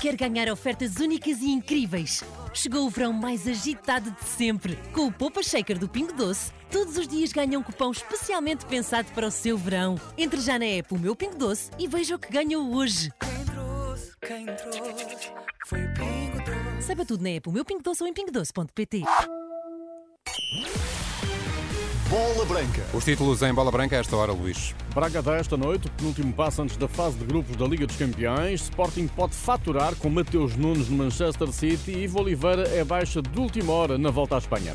Quer 0.01 0.17
ganhar 0.17 0.51
ofertas 0.51 0.97
únicas 0.97 1.43
e 1.43 1.51
incríveis? 1.51 2.25
Chegou 2.55 2.87
o 2.87 2.91
verão 2.91 3.13
mais 3.13 3.47
agitado 3.47 4.13
de 4.13 4.25
sempre. 4.27 4.79
Com 4.95 5.09
o 5.09 5.13
Poupa 5.13 5.43
Shaker 5.43 5.79
do 5.79 5.91
Pingo 5.91 6.15
Doce, 6.15 6.53
todos 6.71 6.97
os 6.97 7.07
dias 7.07 7.35
ganha 7.35 7.59
um 7.59 7.63
cupom 7.63 7.91
especialmente 7.91 8.65
pensado 8.65 9.13
para 9.15 9.27
o 9.27 9.31
seu 9.31 9.59
verão. 9.59 10.01
Entre 10.17 10.41
já 10.41 10.59
na 10.59 10.65
app 10.65 10.95
O 10.95 10.99
Meu 10.99 11.15
Pingo 11.15 11.37
Doce 11.37 11.71
e 11.79 11.87
veja 11.87 12.15
o 12.15 12.19
que 12.19 12.33
ganhou 12.33 12.75
hoje. 12.75 13.13
Quem 14.27 14.47
trouxe, 14.47 15.31
foi 15.67 15.85
o 15.85 15.95
Pingo 15.95 16.39
Doce. 16.39 16.87
Saiba 16.87 17.05
tudo 17.05 17.23
na 17.23 17.31
app 17.31 17.47
O 17.47 17.53
Meu 17.53 17.63
Pingo 17.63 17.83
Doce 17.83 18.03
ou 18.03 18.09
em 18.09 18.13
pingodoce.pt. 18.15 19.03
Bola 22.09 22.45
Branca. 22.47 22.83
Os 22.95 23.05
títulos 23.05 23.43
em 23.43 23.53
bola 23.53 23.71
branca 23.71 23.97
a 23.97 23.99
esta 23.99 24.17
hora, 24.17 24.33
Luís. 24.33 24.75
Braga 24.95 25.21
dá 25.21 25.37
esta 25.37 25.57
noite, 25.57 25.89
o 25.89 25.91
penúltimo 25.91 26.33
passo 26.33 26.63
antes 26.63 26.77
da 26.77 26.89
fase 26.89 27.19
de 27.19 27.25
grupos 27.27 27.57
da 27.57 27.67
Liga 27.67 27.87
dos 27.87 27.97
Campeões. 27.97 28.63
Sporting 28.63 29.09
pode 29.09 29.35
faturar 29.35 29.95
com 29.97 30.09
Mateus 30.09 30.57
Nunes 30.57 30.89
no 30.89 30.97
Manchester 30.97 31.53
City 31.53 31.91
e 31.91 32.05
Ivo 32.05 32.21
Oliveira 32.21 32.69
é 32.69 32.83
baixa 32.83 33.21
de 33.21 33.39
última 33.39 33.73
hora 33.73 33.99
na 33.99 34.11
volta 34.11 34.37
à 34.37 34.39
Espanha. 34.39 34.75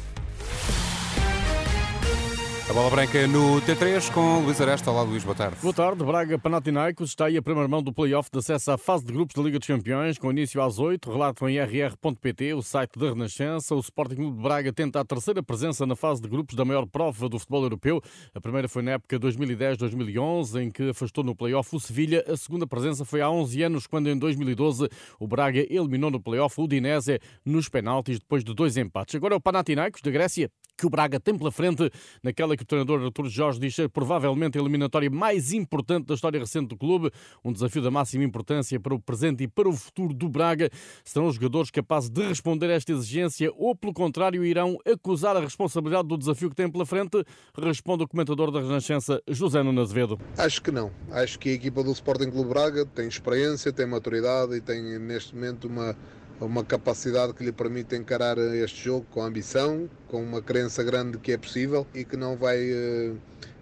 A 2.69 2.73
bola 2.73 2.91
branca 2.91 3.27
no 3.27 3.59
T3 3.63 4.13
com 4.13 4.41
Luís 4.43 4.61
Aresta. 4.61 4.91
Olá, 4.91 5.01
Luís, 5.01 5.23
boa 5.23 5.33
tarde. 5.33 5.57
Boa 5.59 5.73
tarde, 5.73 6.03
Braga 6.03 6.37
Panathinaikos 6.37 7.09
está 7.09 7.25
aí 7.25 7.35
a 7.35 7.41
primeira 7.41 7.67
mão 7.67 7.81
do 7.81 7.91
play-off 7.91 8.29
de 8.31 8.37
acesso 8.37 8.69
à 8.69 8.77
fase 8.77 9.03
de 9.03 9.11
grupos 9.11 9.33
da 9.33 9.41
Liga 9.41 9.57
dos 9.57 9.67
Campeões, 9.67 10.19
com 10.19 10.29
início 10.29 10.61
às 10.61 10.77
8, 10.77 11.11
relato 11.11 11.49
em 11.49 11.57
rr.pt, 11.57 12.53
o 12.53 12.61
site 12.61 12.99
da 12.99 13.09
Renascença. 13.09 13.73
O 13.73 13.79
Sporting 13.79 14.17
Clube 14.17 14.37
de 14.37 14.43
Braga 14.43 14.71
tenta 14.71 14.99
a 14.99 15.03
terceira 15.03 15.41
presença 15.41 15.83
na 15.87 15.95
fase 15.95 16.21
de 16.21 16.29
grupos 16.29 16.55
da 16.55 16.63
maior 16.63 16.85
prova 16.85 17.27
do 17.27 17.39
futebol 17.39 17.63
europeu. 17.63 18.03
A 18.35 18.39
primeira 18.39 18.69
foi 18.69 18.83
na 18.83 18.91
época 18.91 19.19
2010-2011, 19.19 20.61
em 20.61 20.69
que 20.69 20.91
afastou 20.91 21.23
no 21.23 21.35
play-off 21.35 21.75
o 21.75 21.79
Sevilha. 21.79 22.23
A 22.27 22.37
segunda 22.37 22.67
presença 22.67 23.03
foi 23.03 23.19
há 23.19 23.31
11 23.31 23.63
anos, 23.63 23.87
quando 23.87 24.11
em 24.11 24.17
2012 24.17 24.87
o 25.19 25.27
Braga 25.27 25.65
eliminou 25.67 26.11
no 26.11 26.21
play-off 26.21 26.61
o 26.61 26.65
Udinese 26.65 27.19
nos 27.43 27.67
penaltis, 27.67 28.19
depois 28.19 28.43
de 28.43 28.53
dois 28.53 28.77
empates. 28.77 29.15
Agora 29.15 29.33
é 29.33 29.37
o 29.37 29.41
Panathinaikos 29.41 30.03
da 30.03 30.11
Grécia, 30.11 30.51
que 30.79 30.85
o 30.85 30.89
Braga 30.89 31.19
tem 31.19 31.37
pela 31.37 31.51
frente, 31.51 31.91
naquela 32.23 32.55
que 32.55 32.63
o 32.63 32.65
treinador 32.65 33.03
Artur 33.03 33.27
Jorge 33.27 33.59
diz 33.59 33.75
ser 33.75 33.89
provavelmente 33.89 34.57
a 34.57 34.61
eliminatória 34.61 35.09
mais 35.09 35.51
importante 35.51 36.07
da 36.07 36.13
história 36.13 36.39
recente 36.39 36.69
do 36.69 36.77
clube, 36.77 37.11
um 37.43 37.51
desafio 37.51 37.81
da 37.81 37.91
máxima 37.91 38.23
importância 38.23 38.79
para 38.79 38.95
o 38.95 38.99
presente 38.99 39.43
e 39.43 39.47
para 39.47 39.67
o 39.67 39.73
futuro 39.73 40.13
do 40.13 40.29
Braga. 40.29 40.69
Serão 41.03 41.27
os 41.27 41.35
jogadores 41.35 41.69
capazes 41.69 42.09
de 42.09 42.21
responder 42.23 42.67
a 42.67 42.73
esta 42.73 42.93
exigência 42.93 43.51
ou, 43.55 43.75
pelo 43.75 43.93
contrário, 43.93 44.45
irão 44.45 44.77
acusar 44.85 45.35
a 45.35 45.41
responsabilidade 45.41 46.07
do 46.07 46.17
desafio 46.17 46.49
que 46.49 46.55
têm 46.55 46.71
pela 46.71 46.85
frente? 46.85 47.23
Responde 47.57 48.03
o 48.03 48.07
comentador 48.07 48.51
da 48.51 48.61
Renascença, 48.61 49.21
José 49.27 49.61
Nuno 49.61 49.81
Azevedo. 49.81 50.17
Acho 50.37 50.61
que 50.61 50.71
não. 50.71 50.91
Acho 51.11 51.37
que 51.37 51.49
a 51.49 51.53
equipa 51.53 51.83
do 51.83 51.91
Sporting 51.91 52.31
Clube 52.31 52.49
Braga 52.49 52.85
tem 52.85 53.07
experiência, 53.07 53.73
tem 53.73 53.85
maturidade 53.85 54.55
e 54.55 54.61
tem 54.61 54.97
neste 54.97 55.35
momento 55.35 55.67
uma 55.67 55.95
uma 56.45 56.63
capacidade 56.63 57.33
que 57.33 57.43
lhe 57.43 57.51
permite 57.51 57.95
encarar 57.95 58.37
este 58.37 58.85
jogo 58.85 59.05
com 59.11 59.21
ambição, 59.21 59.89
com 60.07 60.23
uma 60.23 60.41
crença 60.41 60.83
grande 60.83 61.17
que 61.17 61.33
é 61.33 61.37
possível 61.37 61.85
e 61.93 62.05
que 62.05 62.15
não 62.15 62.37
vai 62.37 62.71
uh, 62.71 63.17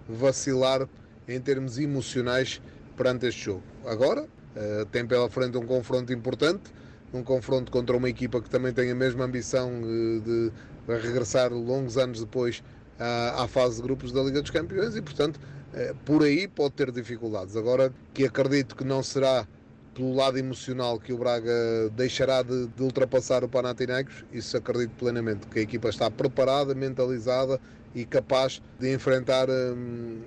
vacilar 0.08 0.88
em 1.28 1.40
termos 1.42 1.78
emocionais 1.80 2.62
perante 2.96 3.26
este 3.26 3.46
jogo. 3.46 3.64
Agora, 3.86 4.24
uh, 4.24 4.86
tem 4.92 5.06
pela 5.06 5.30
frente 5.30 5.58
um 5.58 5.66
confronto 5.66 6.14
importante, 6.14 6.72
um 7.12 7.24
confronto 7.24 7.72
contra 7.72 7.98
uma 7.98 8.10
equipa 8.10 8.42
que 8.42 8.50
também 8.50 8.72
tem 8.72 8.92
a 8.92 8.96
mesma 8.96 9.26
ambição 9.26 9.72
de, 10.22 10.52
regressar 10.88 11.52
longos 11.52 11.98
anos 11.98 12.22
depois 12.22 12.64
à 13.38 13.46
fase 13.48 13.76
de 13.76 13.82
grupos 13.82 14.12
da 14.14 14.24
Liga 14.24 14.42
dos 14.42 14.52
Campeões 14.52 14.96
e, 14.96 15.02
portanto, 15.02 15.38
por 16.06 16.24
aí 16.24 16.48
pode 16.48 16.76
ter 16.76 16.92
dificuldades. 16.92 17.58
Agora, 17.58 17.94
que 18.14 18.24
acredito 18.26 18.74
que 18.76 18.86
não 18.86 19.04
será 19.04 19.46
pelo 19.98 20.14
lado 20.14 20.38
emocional 20.38 21.00
que 21.00 21.12
o 21.12 21.18
Braga 21.18 21.52
deixará 21.94 22.44
de, 22.44 22.68
de 22.68 22.84
ultrapassar 22.84 23.44
o 23.44 23.50
Panathinaikos, 23.50 24.24
isso 24.32 24.56
acredito 24.56 24.92
plenamente, 24.92 25.48
que 25.48 25.58
a 25.58 25.62
equipa 25.64 25.90
está 25.90 26.12
preparada, 26.12 26.76
mentalizada 26.76 27.60
e 27.96 28.06
capaz 28.06 28.62
de 28.80 28.94
enfrentar, 28.94 29.50
hum, 29.50 30.22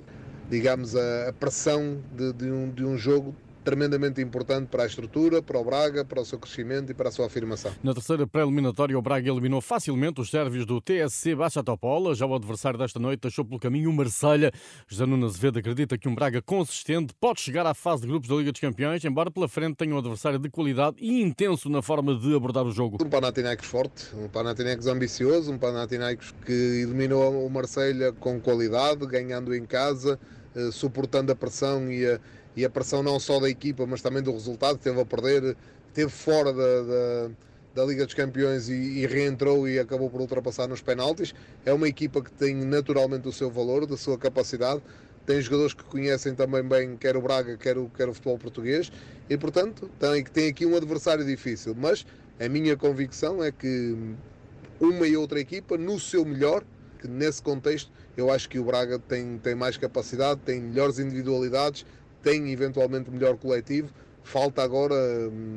digamos, 0.51 0.97
a, 0.97 1.29
a 1.29 1.33
pressão 1.33 2.03
de, 2.17 2.33
de, 2.33 2.51
um, 2.51 2.69
de 2.69 2.85
um 2.85 2.99
jogo 2.99 3.33
tremendamente 3.65 4.21
importante 4.21 4.69
para 4.69 4.85
a 4.85 4.87
estrutura, 4.87 5.43
para 5.43 5.59
o 5.59 5.65
Braga, 5.65 6.05
para 6.05 6.21
o 6.21 6.25
seu 6.25 6.39
crescimento 6.39 6.91
e 6.91 6.95
para 6.95 7.09
a 7.09 7.13
sua 7.13 7.27
afirmação. 7.27 7.73
Na 7.83 7.93
terceira 7.93 8.27
pré-eliminatória, 8.27 8.99
o 8.99 9.03
Braga 9.03 9.31
eliminou 9.31 9.61
facilmente 9.61 10.21
os 10.21 10.31
sérvios 10.31 10.65
do 10.65 10.81
TSC 10.81 11.35
Baixa 11.35 11.63
Topola. 11.63 12.15
Já 12.15 12.27
o 12.27 12.35
adversário 12.35 12.79
desta 12.79 12.99
noite 12.99 13.21
deixou 13.21 13.45
pelo 13.45 13.61
caminho 13.61 13.91
o 13.91 13.93
Marselha. 13.93 14.51
José 14.89 15.07
Nuno 15.07 15.27
Azevedo 15.27 15.59
acredita 15.59 15.99
que 15.99 16.09
um 16.09 16.15
Braga 16.15 16.41
consistente 16.41 17.15
pode 17.21 17.41
chegar 17.41 17.67
à 17.67 17.75
fase 17.75 18.03
de 18.03 18.09
grupos 18.09 18.29
da 18.29 18.37
Liga 18.37 18.53
dos 18.53 18.61
Campeões, 18.61 19.05
embora 19.05 19.31
pela 19.31 19.49
frente 19.49 19.77
tenha 19.77 19.95
um 19.95 19.99
adversário 19.99 20.39
de 20.39 20.49
qualidade 20.49 20.97
e 20.99 21.23
intenso 21.23 21.69
na 21.69 21.83
forma 21.83 22.15
de 22.15 22.35
abordar 22.35 22.65
o 22.65 22.73
jogo. 22.73 22.99
Um 23.03 23.09
Panathinaikos 23.09 23.67
forte, 23.67 24.15
um 24.15 24.29
Panathinaikos 24.29 24.87
ambicioso, 24.87 25.53
um 25.53 25.59
Panathinaikos 25.59 26.35
que 26.45 26.53
eliminou 26.53 27.47
o 27.47 27.51
Marselha 27.51 28.13
com 28.13 28.41
qualidade, 28.41 29.07
ganhando 29.07 29.55
em 29.55 29.65
casa, 29.65 30.19
eh, 30.55 30.71
suportando 30.73 31.31
a 31.31 31.37
pressão 31.37 31.91
e 31.91 32.07
a 32.07 32.21
e 32.57 32.65
a 32.65 32.71
pressão 32.71 33.03
não 33.03 33.19
só 33.19 33.39
da 33.41 33.49
equipa, 33.49 33.87
mas 33.87 34.03
também 34.03 34.23
do 34.23 34.33
resultado, 34.33 34.79
teve 34.79 35.01
a 35.01 35.05
perder, 35.05 35.57
teve 35.95 36.11
fora 36.11 36.53
da, 36.53 36.83
da, 36.83 37.31
da 37.75 37.85
Liga 37.85 38.05
dos 38.05 38.15
Campeões 38.15 38.69
e, 38.69 38.75
e, 38.75 39.07
reentrou 39.07 39.69
e 39.69 39.79
acabou 39.79 40.11
por 40.11 40.21
ultrapassar 40.21 40.67
nos 40.67 40.81
penaltis. 40.81 41.35
É 41.65 41.73
uma 41.73 41.89
equipa 41.89 42.23
que 42.23 42.33
tem 42.33 42.55
naturalmente 42.55 43.29
o 43.29 43.33
seu 43.33 43.51
valor, 43.51 43.87
da 43.87 43.97
sua 43.97 44.19
capacidade, 44.19 44.83
tem 45.27 45.41
jogadores 45.41 45.75
que 45.75 45.85
conhecem 45.85 46.35
também 46.35 46.63
bem 46.63 46.97
quer 46.97 47.17
o 47.17 47.23
Braga, 47.23 47.57
quer 47.57 47.79
o, 47.79 47.89
quer 47.89 48.09
o 48.09 48.15
futebol 48.15 48.39
português 48.39 48.91
e, 49.29 49.37
portanto, 49.37 49.89
tem, 49.99 50.25
tem 50.25 50.49
aqui 50.49 50.67
um 50.67 50.77
adversário 50.77 51.25
difícil. 51.25 51.75
Mas 51.79 52.05
a 52.39 52.49
minha 52.49 52.77
convicção 52.77 53.43
é 53.43 53.53
que 53.53 53.97
uma 54.81 55.07
e 55.07 55.17
outra 55.17 55.39
equipa, 55.39 55.77
no 55.77 56.01
seu 56.01 56.25
melhor, 56.25 56.65
que 56.99 57.07
nesse 57.07 57.43
contexto, 57.43 57.91
eu 58.17 58.31
acho 58.31 58.49
que 58.49 58.59
o 58.59 58.65
Braga 58.65 58.99
tem, 58.99 59.39
tem 59.39 59.55
mais 59.55 59.77
capacidade, 59.77 60.41
tem 60.45 60.61
melhores 60.61 60.99
individualidades, 60.99 61.85
tem 62.23 62.51
eventualmente 62.53 63.11
melhor 63.11 63.37
coletivo. 63.37 63.91
Falta 64.23 64.63
agora, 64.63 64.95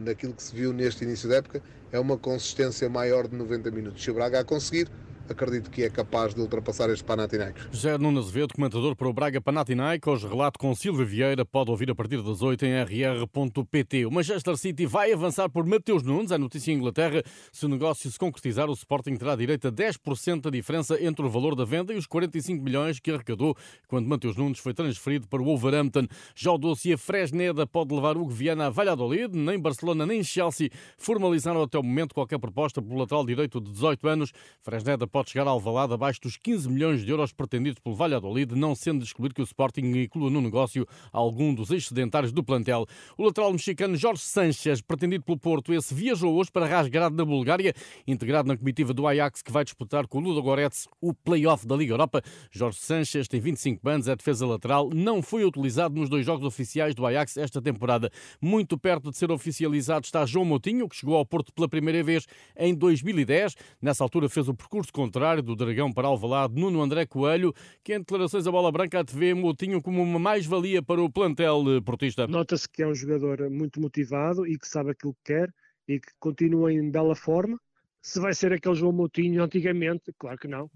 naquilo 0.03 0.33
que 0.33 0.41
se 0.43 0.55
viu 0.55 0.73
neste 0.73 1.03
início 1.03 1.27
da 1.29 1.35
época, 1.35 1.61
é 1.91 1.99
uma 1.99 2.17
consistência 2.17 2.89
maior 2.89 3.27
de 3.27 3.35
90 3.35 3.69
minutos. 3.71 4.03
Se 4.03 4.09
o 4.09 4.13
Braga 4.13 4.39
a 4.39 4.43
conseguir, 4.43 4.87
acredito 5.29 5.69
que 5.69 5.83
é 5.83 5.89
capaz 5.89 6.33
de 6.33 6.41
ultrapassar 6.41 6.89
este 6.89 7.03
Panathinaikos. 7.03 7.67
José 7.71 7.97
Nuno 7.97 8.19
Azevedo, 8.19 8.53
comentador 8.53 8.95
para 8.95 9.07
o 9.07 9.13
Braga 9.13 9.41
Panathinaikos, 9.41 10.23
relato 10.23 10.59
com 10.59 10.73
Silvia 10.75 11.05
Vieira, 11.05 11.45
pode 11.45 11.71
ouvir 11.71 11.89
a 11.91 11.95
partir 11.95 12.21
das 12.21 12.41
8 12.41 12.65
em 12.65 12.83
rr.pt. 12.83 14.05
O 14.05 14.11
Manchester 14.11 14.57
City 14.57 14.85
vai 14.85 15.11
avançar 15.13 15.49
por 15.49 15.65
Mateus 15.65 16.03
Nunes, 16.03 16.31
é 16.31 16.37
notícia 16.37 16.71
em 16.71 16.75
Inglaterra. 16.75 17.23
Se 17.51 17.65
o 17.65 17.69
negócio 17.69 18.09
se 18.09 18.17
concretizar, 18.19 18.69
o 18.69 18.73
Sporting 18.73 19.15
terá 19.15 19.35
direito 19.35 19.67
a 19.67 19.71
10% 19.71 20.41
da 20.41 20.49
diferença 20.49 21.01
entre 21.03 21.25
o 21.25 21.29
valor 21.29 21.55
da 21.55 21.65
venda 21.65 21.93
e 21.93 21.97
os 21.97 22.05
45 22.05 22.63
milhões 22.63 22.99
que 22.99 23.11
arrecadou 23.11 23.55
quando 23.87 24.07
Mateus 24.07 24.35
Nunes 24.35 24.59
foi 24.59 24.73
transferido 24.73 25.27
para 25.27 25.41
o 25.41 25.45
Wolverhampton. 25.45 26.07
Já 26.35 26.51
o 26.51 26.57
dossiê 26.57 26.97
Fresneda 26.97 27.65
pode 27.65 27.93
levar 27.93 28.17
Hugo 28.17 28.31
Viana 28.31 28.67
a 28.67 28.69
Valladolid, 28.69 29.35
nem 29.35 29.59
Barcelona 29.59 30.05
nem 30.05 30.23
Chelsea 30.23 30.69
formalizaram 30.97 31.61
até 31.61 31.77
o 31.77 31.83
momento 31.83 32.13
qualquer 32.13 32.39
proposta 32.39 32.81
pelo 32.81 32.99
lateral 32.99 33.25
direito 33.25 33.59
de 33.59 33.71
18 33.71 34.07
anos. 34.07 34.31
Fresneda 34.61 35.07
pode 35.13 35.29
chegar 35.29 35.45
ao 35.45 35.53
Alvalade 35.53 35.93
abaixo 35.93 36.19
dos 36.19 36.37
15 36.37 36.67
milhões 36.67 37.05
de 37.05 37.11
euros 37.11 37.31
pretendidos 37.31 37.77
pelo 37.77 37.95
Valladolid, 37.95 38.55
não 38.55 38.73
sendo 38.73 39.03
excluído 39.03 39.35
que 39.35 39.41
o 39.41 39.43
Sporting 39.43 39.81
inclua 39.81 40.27
no 40.31 40.41
negócio 40.41 40.87
algum 41.11 41.53
dos 41.53 41.69
excedentários 41.69 42.31
do 42.31 42.43
plantel. 42.43 42.87
O 43.15 43.23
lateral 43.23 43.51
mexicano 43.51 43.95
Jorge 43.95 44.23
Sanchez, 44.23 44.81
pretendido 44.81 45.23
pelo 45.23 45.37
Porto, 45.37 45.71
esse 45.71 45.93
viajou 45.93 46.33
hoje 46.33 46.51
para 46.51 46.65
Rasgrad, 46.65 47.13
na 47.13 47.23
Bulgária, 47.23 47.75
integrado 48.07 48.47
na 48.47 48.57
comitiva 48.57 48.91
do 48.91 49.05
Ajax, 49.05 49.43
que 49.43 49.51
vai 49.51 49.63
disputar 49.63 50.07
com 50.07 50.17
o 50.17 50.21
Ludogorets 50.21 50.87
o 50.99 51.13
play-off 51.13 51.67
da 51.67 51.75
Liga 51.75 51.93
Europa. 51.93 52.23
Jorge 52.49 52.79
Sanchez 52.79 53.27
tem 53.27 53.39
25 53.39 53.87
anos, 53.87 54.07
é 54.07 54.15
defesa 54.15 54.47
lateral, 54.47 54.89
não 54.95 55.21
foi 55.21 55.45
utilizado 55.45 55.93
nos 55.93 56.09
dois 56.09 56.25
jogos 56.25 56.43
oficiais 56.43 56.95
do 56.95 57.05
Ajax 57.05 57.37
esta 57.37 57.61
temporada. 57.61 58.11
Muito 58.41 58.79
perto 58.79 59.11
de 59.11 59.17
ser 59.17 59.29
oficializado 59.29 60.05
está 60.05 60.25
João 60.25 60.43
Moutinho, 60.43 60.89
que 60.89 60.95
chegou 60.95 61.17
ao 61.17 61.25
Porto 61.25 61.53
pela 61.53 61.69
primeira 61.69 62.01
vez 62.01 62.25
em 62.57 62.73
2010. 62.73 63.55
Nessa 63.79 64.03
altura 64.03 64.27
fez 64.27 64.49
o 64.49 64.55
percurso 64.55 64.91
contrário 65.03 65.43
do 65.43 65.53
Dragão 65.53 65.91
para 65.91 66.07
Alvalade, 66.07 66.55
Nuno 66.55 66.81
André 66.81 67.05
Coelho, 67.05 67.53
que 67.83 67.93
em 67.93 67.99
declarações 67.99 68.47
à 68.47 68.51
Bola 68.51 68.71
Branca 68.71 69.01
a 69.01 69.03
TV 69.03 69.33
Moutinho 69.33 69.81
como 69.81 70.01
uma 70.01 70.17
mais-valia 70.17 70.81
para 70.81 71.01
o 71.01 71.11
plantel 71.11 71.61
eh, 71.75 71.81
portista. 71.81 72.25
Nota-se 72.25 72.69
que 72.69 72.81
é 72.81 72.87
um 72.87 72.95
jogador 72.95 73.49
muito 73.49 73.81
motivado 73.81 74.47
e 74.47 74.57
que 74.57 74.65
sabe 74.65 74.91
aquilo 74.91 75.13
que 75.15 75.33
quer 75.33 75.53
e 75.89 75.99
que 75.99 76.07
continua 76.21 76.71
em 76.71 76.89
bela 76.89 77.15
forma. 77.15 77.59
Se 78.01 78.17
vai 78.17 78.33
ser 78.33 78.53
aquele 78.53 78.75
João 78.75 78.93
Moutinho 78.93 79.43
antigamente, 79.43 80.13
claro 80.17 80.37
que 80.37 80.47
não, 80.47 80.71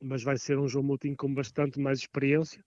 mas 0.00 0.22
vai 0.22 0.38
ser 0.38 0.58
um 0.58 0.66
João 0.66 0.84
Moutinho 0.84 1.16
com 1.16 1.32
bastante 1.34 1.78
mais 1.78 1.98
experiência 1.98 2.64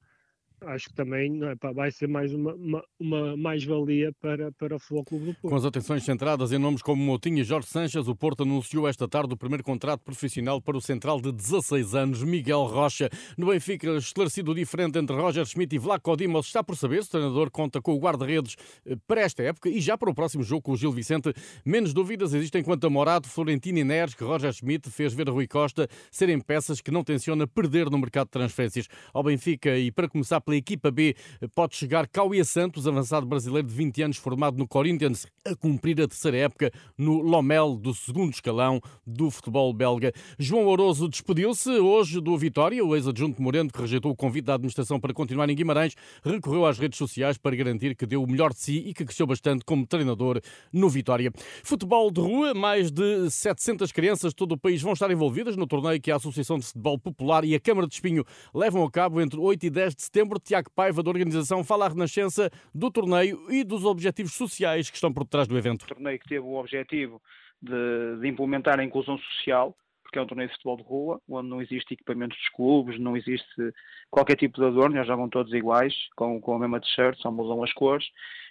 acho 0.61 0.89
que 0.89 0.93
também 0.95 1.43
é, 1.43 1.55
pá, 1.55 1.71
vai 1.71 1.91
ser 1.91 2.07
mais 2.07 2.33
uma, 2.33 2.53
uma, 2.53 2.83
uma 2.99 3.37
mais-valia 3.37 4.11
para, 4.21 4.51
para 4.53 4.75
o 4.75 4.79
Futebol 4.79 5.05
Clube 5.05 5.25
do 5.25 5.33
Porto. 5.33 5.49
Com 5.49 5.55
as 5.55 5.65
atenções 5.65 6.03
centradas 6.03 6.51
em 6.51 6.57
nomes 6.57 6.81
como 6.81 7.03
Moutinho 7.03 7.39
e 7.39 7.43
Jorge 7.43 7.67
Sanches, 7.67 8.07
o 8.07 8.15
Porto 8.15 8.43
anunciou 8.43 8.87
esta 8.87 9.07
tarde 9.07 9.33
o 9.33 9.37
primeiro 9.37 9.63
contrato 9.63 10.01
profissional 10.01 10.61
para 10.61 10.77
o 10.77 10.81
central 10.81 11.19
de 11.19 11.31
16 11.31 11.95
anos, 11.95 12.23
Miguel 12.23 12.63
Rocha. 12.63 13.09
No 13.37 13.47
Benfica, 13.47 13.97
esclarecido 13.97 14.51
o 14.51 14.55
diferente 14.55 14.97
entre 14.97 15.15
Roger 15.15 15.45
Schmidt 15.45 15.75
e 15.75 15.79
Vlaco 15.79 16.15
Dimos, 16.15 16.47
está 16.47 16.63
por 16.63 16.75
saber 16.75 17.03
se 17.03 17.09
o 17.09 17.11
treinador 17.11 17.51
conta 17.51 17.81
com 17.81 17.93
o 17.93 17.99
guarda-redes 17.99 18.55
eh, 18.85 18.95
para 19.07 19.21
esta 19.21 19.43
época 19.43 19.69
e 19.69 19.79
já 19.81 19.97
para 19.97 20.09
o 20.09 20.15
próximo 20.15 20.43
jogo 20.43 20.61
com 20.61 20.71
o 20.71 20.77
Gil 20.77 20.91
Vicente. 20.91 21.33
Menos 21.65 21.93
dúvidas 21.93 22.33
existem 22.33 22.63
quanto 22.63 22.87
a 22.87 22.89
Morato, 22.89 23.27
Florentino 23.27 23.79
e 23.79 23.83
Neres, 23.83 24.13
que 24.13 24.23
Roger 24.23 24.51
Schmidt 24.53 24.89
fez 24.89 25.13
ver 25.13 25.29
a 25.29 25.31
Rui 25.31 25.47
Costa 25.47 25.87
serem 26.11 26.39
peças 26.39 26.81
que 26.81 26.91
não 26.91 27.03
tenciona 27.03 27.47
perder 27.47 27.89
no 27.89 27.97
mercado 27.97 28.27
de 28.27 28.31
transferências. 28.31 28.87
Ao 29.13 29.23
Benfica 29.23 29.77
e 29.77 29.91
para 29.91 30.07
começar 30.07 30.41
pela 30.45 30.55
equipa 30.55 30.91
B 30.91 31.15
pode 31.55 31.75
chegar 31.75 32.07
Cauê 32.07 32.43
Santos, 32.43 32.87
avançado 32.87 33.25
brasileiro 33.25 33.67
de 33.67 33.73
20 33.73 34.03
anos, 34.03 34.17
formado 34.17 34.57
no 34.57 34.67
Corinthians, 34.67 35.25
a 35.43 35.55
cumprir 35.55 35.99
a 35.99 36.07
terceira 36.07 36.37
época 36.37 36.71
no 36.97 37.21
Lomel 37.21 37.75
do 37.75 37.93
segundo 37.93 38.31
escalão 38.31 38.79
do 39.05 39.31
futebol 39.31 39.73
belga. 39.73 40.13
João 40.37 40.67
Oroso 40.67 41.09
despediu-se 41.09 41.69
hoje 41.71 42.21
do 42.21 42.37
Vitória. 42.37 42.85
O 42.85 42.95
ex-adjunto 42.95 43.41
Moreno, 43.41 43.71
que 43.71 43.81
rejeitou 43.81 44.11
o 44.11 44.15
convite 44.15 44.45
da 44.45 44.53
administração 44.53 44.99
para 44.99 45.13
continuar 45.13 45.49
em 45.49 45.55
Guimarães, 45.55 45.95
recorreu 46.23 46.65
às 46.65 46.77
redes 46.77 46.97
sociais 46.97 47.37
para 47.37 47.55
garantir 47.55 47.95
que 47.95 48.05
deu 48.05 48.21
o 48.21 48.27
melhor 48.27 48.53
de 48.53 48.59
si 48.59 48.83
e 48.85 48.93
que 48.93 49.03
cresceu 49.03 49.25
bastante 49.25 49.65
como 49.65 49.85
treinador 49.87 50.39
no 50.71 50.87
Vitória. 50.89 51.31
Futebol 51.63 52.11
de 52.11 52.21
rua, 52.21 52.53
mais 52.53 52.91
de 52.91 53.29
700 53.31 53.91
crianças 53.91 54.29
de 54.29 54.35
todo 54.35 54.51
o 54.51 54.57
país 54.57 54.81
vão 54.81 54.93
estar 54.93 55.09
envolvidas 55.09 55.57
no 55.57 55.65
torneio 55.65 55.99
que 55.99 56.11
a 56.11 56.17
Associação 56.17 56.59
de 56.59 56.65
Futebol 56.65 56.99
Popular 56.99 57.43
e 57.43 57.55
a 57.55 57.59
Câmara 57.59 57.87
de 57.87 57.95
Espinho 57.95 58.23
levam 58.53 58.83
a 58.83 58.91
cabo 58.91 59.19
entre 59.19 59.39
8 59.39 59.65
e 59.65 59.69
10 59.71 59.95
de 59.95 60.03
setembro. 60.03 60.34
Tiago 60.39 60.69
Paiva, 60.71 61.01
da 61.01 61.09
organização, 61.09 61.63
fala 61.63 61.85
à 61.85 61.89
Renascença 61.89 62.51
do 62.73 62.91
torneio 62.91 63.51
e 63.51 63.63
dos 63.63 63.85
objetivos 63.85 64.33
sociais 64.33 64.89
que 64.89 64.95
estão 64.95 65.13
por 65.13 65.25
trás 65.25 65.47
do 65.47 65.57
evento. 65.57 65.85
torneio 65.85 66.19
que 66.19 66.27
teve 66.27 66.45
o 66.45 66.55
objetivo 66.55 67.21
de, 67.61 68.19
de 68.19 68.27
implementar 68.27 68.79
a 68.79 68.83
inclusão 68.83 69.17
social, 69.17 69.75
porque 70.03 70.19
é 70.19 70.21
um 70.21 70.27
torneio 70.27 70.49
de 70.49 70.55
futebol 70.55 70.77
de 70.77 70.83
rua, 70.83 71.21
onde 71.27 71.49
não 71.49 71.61
existe 71.61 71.93
equipamentos 71.93 72.37
dos 72.37 72.49
clubes, 72.49 72.99
não 72.99 73.17
existe 73.17 73.73
qualquer 74.09 74.35
tipo 74.35 74.59
de 74.59 74.67
adorno, 74.67 74.95
eles 74.95 75.07
jogam 75.07 75.27
todos 75.27 75.51
iguais, 75.53 75.93
com, 76.15 76.39
com 76.39 76.55
a 76.55 76.59
mesma 76.59 76.79
t-shirt, 76.79 77.17
só 77.19 77.31
mudam 77.31 77.63
as 77.63 77.73
cores, 77.73 78.05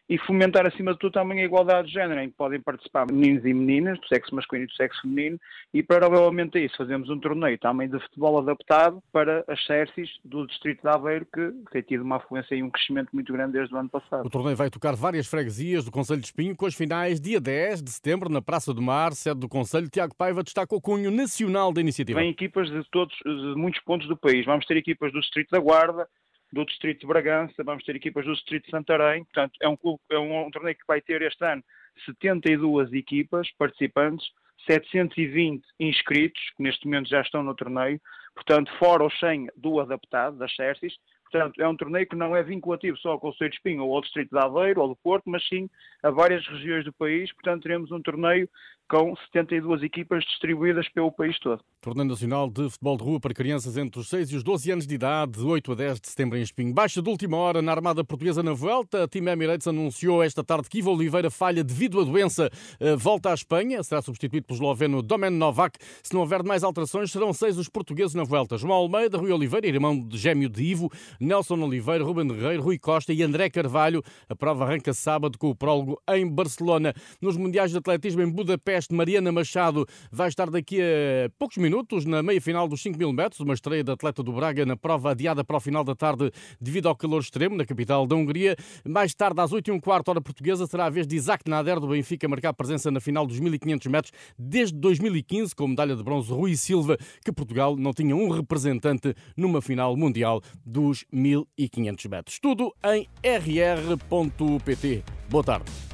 e 0.08 0.18
fomentar 0.18 0.66
acima 0.66 0.92
de 0.92 0.98
tudo 0.98 1.12
também 1.12 1.40
a 1.40 1.44
igualdade 1.44 1.88
de 1.88 1.94
género, 1.94 2.20
em 2.20 2.28
que 2.28 2.36
podem 2.36 2.60
participar 2.60 3.06
meninos 3.10 3.44
e 3.44 3.54
meninas, 3.54 3.98
do 3.98 4.06
sexo 4.06 4.34
masculino 4.34 4.66
e 4.66 4.68
do 4.68 4.74
sexo 4.74 5.00
feminino, 5.02 5.38
e 5.72 5.82
paralelamente 5.82 6.58
a 6.58 6.60
isso 6.60 6.76
fazemos 6.76 7.08
um 7.08 7.18
torneio 7.18 7.58
também 7.58 7.88
de 7.88 7.98
futebol 8.00 8.38
adaptado 8.38 9.02
para 9.12 9.44
as 9.48 9.64
Cercis 9.64 10.10
do 10.24 10.46
Distrito 10.46 10.82
de 10.82 10.88
Aveiro, 10.88 11.26
que 11.32 11.52
tem 11.72 11.82
tido 11.82 12.02
uma 12.02 12.16
afluência 12.16 12.54
e 12.54 12.62
um 12.62 12.70
crescimento 12.70 13.08
muito 13.12 13.32
grande 13.32 13.52
desde 13.52 13.74
o 13.74 13.78
ano 13.78 13.88
passado. 13.88 14.26
O 14.26 14.30
torneio 14.30 14.56
vai 14.56 14.68
tocar 14.68 14.94
várias 14.94 15.26
freguesias 15.26 15.84
do 15.84 15.90
Conselho 15.90 16.20
de 16.20 16.26
Espinho, 16.26 16.54
com 16.54 16.66
as 16.66 16.74
finais 16.74 17.20
dia 17.20 17.40
10 17.40 17.82
de 17.82 17.90
setembro 17.90 18.28
na 18.28 18.42
Praça 18.42 18.74
do 18.74 18.82
Mar, 18.82 19.12
sede 19.12 19.40
do 19.40 19.48
Conselho. 19.48 19.88
Tiago 19.88 20.14
Paiva 20.14 20.42
destaca 20.42 20.74
o 20.74 20.80
cunho 20.80 21.10
nacional 21.10 21.72
da 21.72 21.80
iniciativa. 21.80 22.20
Vêm 22.20 22.30
equipas 22.30 22.68
de 22.68 22.82
todos, 22.90 23.14
de 23.24 23.54
muitos 23.56 23.80
pontos 23.82 24.06
do 24.06 24.16
país. 24.16 24.44
Vamos 24.44 24.66
ter 24.66 24.76
equipas 24.76 25.12
do 25.12 25.20
Distrito 25.20 25.50
da 25.50 25.58
Guarda, 25.58 26.06
do 26.52 26.64
Distrito 26.64 27.00
de 27.00 27.06
Bragança, 27.06 27.64
vamos 27.64 27.84
ter 27.84 27.96
equipas 27.96 28.24
do 28.24 28.34
Distrito 28.34 28.64
de 28.64 28.70
Santarém. 28.70 29.24
Portanto, 29.24 29.52
é 29.60 29.68
um, 29.68 29.76
clube, 29.76 30.00
é 30.10 30.18
um, 30.18 30.46
um 30.46 30.50
torneio 30.50 30.76
que 30.76 30.86
vai 30.86 31.00
ter 31.00 31.22
este 31.22 31.44
ano 31.44 31.62
72 32.06 32.92
equipas 32.92 33.50
participantes, 33.58 34.26
720 34.68 35.64
inscritos, 35.80 36.40
que 36.56 36.62
neste 36.62 36.86
momento 36.86 37.08
já 37.08 37.20
estão 37.20 37.42
no 37.42 37.54
torneio, 37.54 38.00
portanto, 38.34 38.72
fora 38.78 39.04
os 39.04 39.18
100 39.18 39.48
do 39.56 39.80
adaptado, 39.80 40.38
das 40.38 40.54
Cercis. 40.54 40.94
Portanto, 41.30 41.60
é 41.60 41.66
um 41.66 41.76
torneio 41.76 42.06
que 42.06 42.14
não 42.14 42.36
é 42.36 42.44
vinculativo 42.44 42.96
só 42.98 43.10
ao 43.10 43.20
Conselho 43.20 43.50
de 43.50 43.56
Espinho 43.56 43.84
ou 43.84 43.94
ao 43.94 44.02
Distrito 44.02 44.30
de 44.30 44.38
Aveiro 44.38 44.80
ou 44.80 44.88
do 44.88 44.96
Porto, 44.96 45.24
mas 45.26 45.46
sim 45.48 45.68
a 46.00 46.10
várias 46.10 46.46
regiões 46.46 46.84
do 46.84 46.92
país. 46.92 47.32
Portanto, 47.32 47.64
teremos 47.64 47.90
um 47.90 48.00
torneio 48.00 48.48
com 48.94 49.12
72 49.16 49.82
equipas 49.82 50.22
distribuídas 50.22 50.88
pelo 50.88 51.10
país 51.10 51.36
todo. 51.40 51.60
Torneio 51.80 52.08
Nacional 52.08 52.48
de 52.48 52.70
Futebol 52.70 52.96
de 52.96 53.02
Rua 53.02 53.20
para 53.20 53.34
crianças 53.34 53.76
entre 53.76 54.00
os 54.00 54.08
6 54.08 54.30
e 54.30 54.36
os 54.36 54.44
12 54.44 54.70
anos 54.70 54.86
de 54.86 54.94
idade, 54.94 55.32
de 55.32 55.44
8 55.44 55.72
a 55.72 55.74
10 55.74 56.00
de 56.00 56.08
setembro 56.08 56.38
em 56.38 56.42
Espinho. 56.42 56.72
Baixa 56.72 57.02
de 57.02 57.10
última 57.10 57.36
hora 57.36 57.60
na 57.60 57.72
Armada 57.72 58.04
Portuguesa 58.04 58.40
na 58.42 58.52
Vuelta. 58.52 59.02
A 59.02 59.08
Team 59.08 59.26
Emirates 59.26 59.66
anunciou 59.66 60.22
esta 60.22 60.44
tarde 60.44 60.68
que 60.68 60.78
Ivo 60.78 60.92
Oliveira 60.92 61.28
falha 61.28 61.64
devido 61.64 62.00
à 62.00 62.04
doença. 62.04 62.48
Eh, 62.78 62.94
Volta 62.94 63.32
à 63.32 63.34
Espanha, 63.34 63.82
será 63.82 64.00
substituído 64.00 64.46
pelo 64.46 64.56
esloveno 64.56 65.02
Domen 65.02 65.30
Novak. 65.30 65.76
Se 66.00 66.14
não 66.14 66.20
houver 66.20 66.44
mais 66.44 66.62
alterações, 66.62 67.10
serão 67.10 67.32
seis 67.32 67.58
os 67.58 67.68
portugueses 67.68 68.14
na 68.14 68.22
Vuelta. 68.22 68.56
João 68.56 68.74
Almeida, 68.74 69.18
Rui 69.18 69.32
Oliveira, 69.32 69.66
irmão 69.66 69.98
de 69.98 70.16
gêmeo 70.16 70.48
de 70.48 70.62
Ivo, 70.62 70.88
Nelson 71.18 71.60
Oliveira, 71.60 72.04
Ruben 72.04 72.28
Guerreiro, 72.28 72.62
Rui 72.62 72.78
Costa 72.78 73.12
e 73.12 73.24
André 73.24 73.50
Carvalho. 73.50 74.04
A 74.28 74.36
prova 74.36 74.64
arranca 74.64 74.94
sábado 74.94 75.36
com 75.36 75.50
o 75.50 75.54
prólogo 75.54 76.00
em 76.08 76.26
Barcelona. 76.26 76.94
Nos 77.20 77.36
Mundiais 77.36 77.72
de 77.72 77.78
Atletismo 77.78 78.22
em 78.22 78.30
Budapeste, 78.30 78.83
Mariana 78.92 79.30
Machado 79.30 79.86
vai 80.10 80.28
estar 80.28 80.50
daqui 80.50 80.80
a 80.80 81.30
poucos 81.38 81.56
minutos 81.56 82.04
na 82.04 82.22
meia-final 82.22 82.66
dos 82.66 82.82
5 82.82 82.98
mil 82.98 83.12
metros, 83.12 83.40
uma 83.40 83.54
estreia 83.54 83.84
da 83.84 83.92
atleta 83.92 84.22
do 84.22 84.32
Braga 84.32 84.66
na 84.66 84.76
prova 84.76 85.12
adiada 85.12 85.44
para 85.44 85.56
o 85.56 85.60
final 85.60 85.84
da 85.84 85.94
tarde 85.94 86.30
devido 86.60 86.88
ao 86.88 86.96
calor 86.96 87.20
extremo 87.20 87.56
na 87.56 87.64
capital 87.64 88.06
da 88.06 88.16
Hungria. 88.16 88.56
Mais 88.84 89.14
tarde, 89.14 89.40
às 89.40 89.52
8 89.52 89.68
e 89.68 89.72
um 89.72 89.80
quarto 89.80 90.08
hora 90.08 90.20
portuguesa, 90.20 90.66
será 90.66 90.86
a 90.86 90.90
vez 90.90 91.06
de 91.06 91.16
Isaac 91.16 91.48
Nader 91.48 91.78
do 91.80 91.88
Benfica 91.88 92.28
marcar 92.28 92.52
presença 92.52 92.90
na 92.90 93.00
final 93.00 93.26
dos 93.26 93.38
1500 93.38 93.86
metros 93.86 94.12
desde 94.38 94.76
2015 94.78 95.54
com 95.54 95.68
medalha 95.68 95.94
de 95.94 96.02
bronze 96.02 96.32
Rui 96.32 96.56
Silva, 96.56 96.98
que 97.24 97.32
Portugal 97.32 97.76
não 97.76 97.92
tinha 97.92 98.14
um 98.14 98.28
representante 98.28 99.14
numa 99.36 99.62
final 99.62 99.96
mundial 99.96 100.40
dos 100.64 101.04
1500 101.12 102.06
metros. 102.06 102.38
Tudo 102.38 102.74
em 102.84 103.08
rr.pt. 103.22 105.04
Boa 105.28 105.44
tarde. 105.44 105.93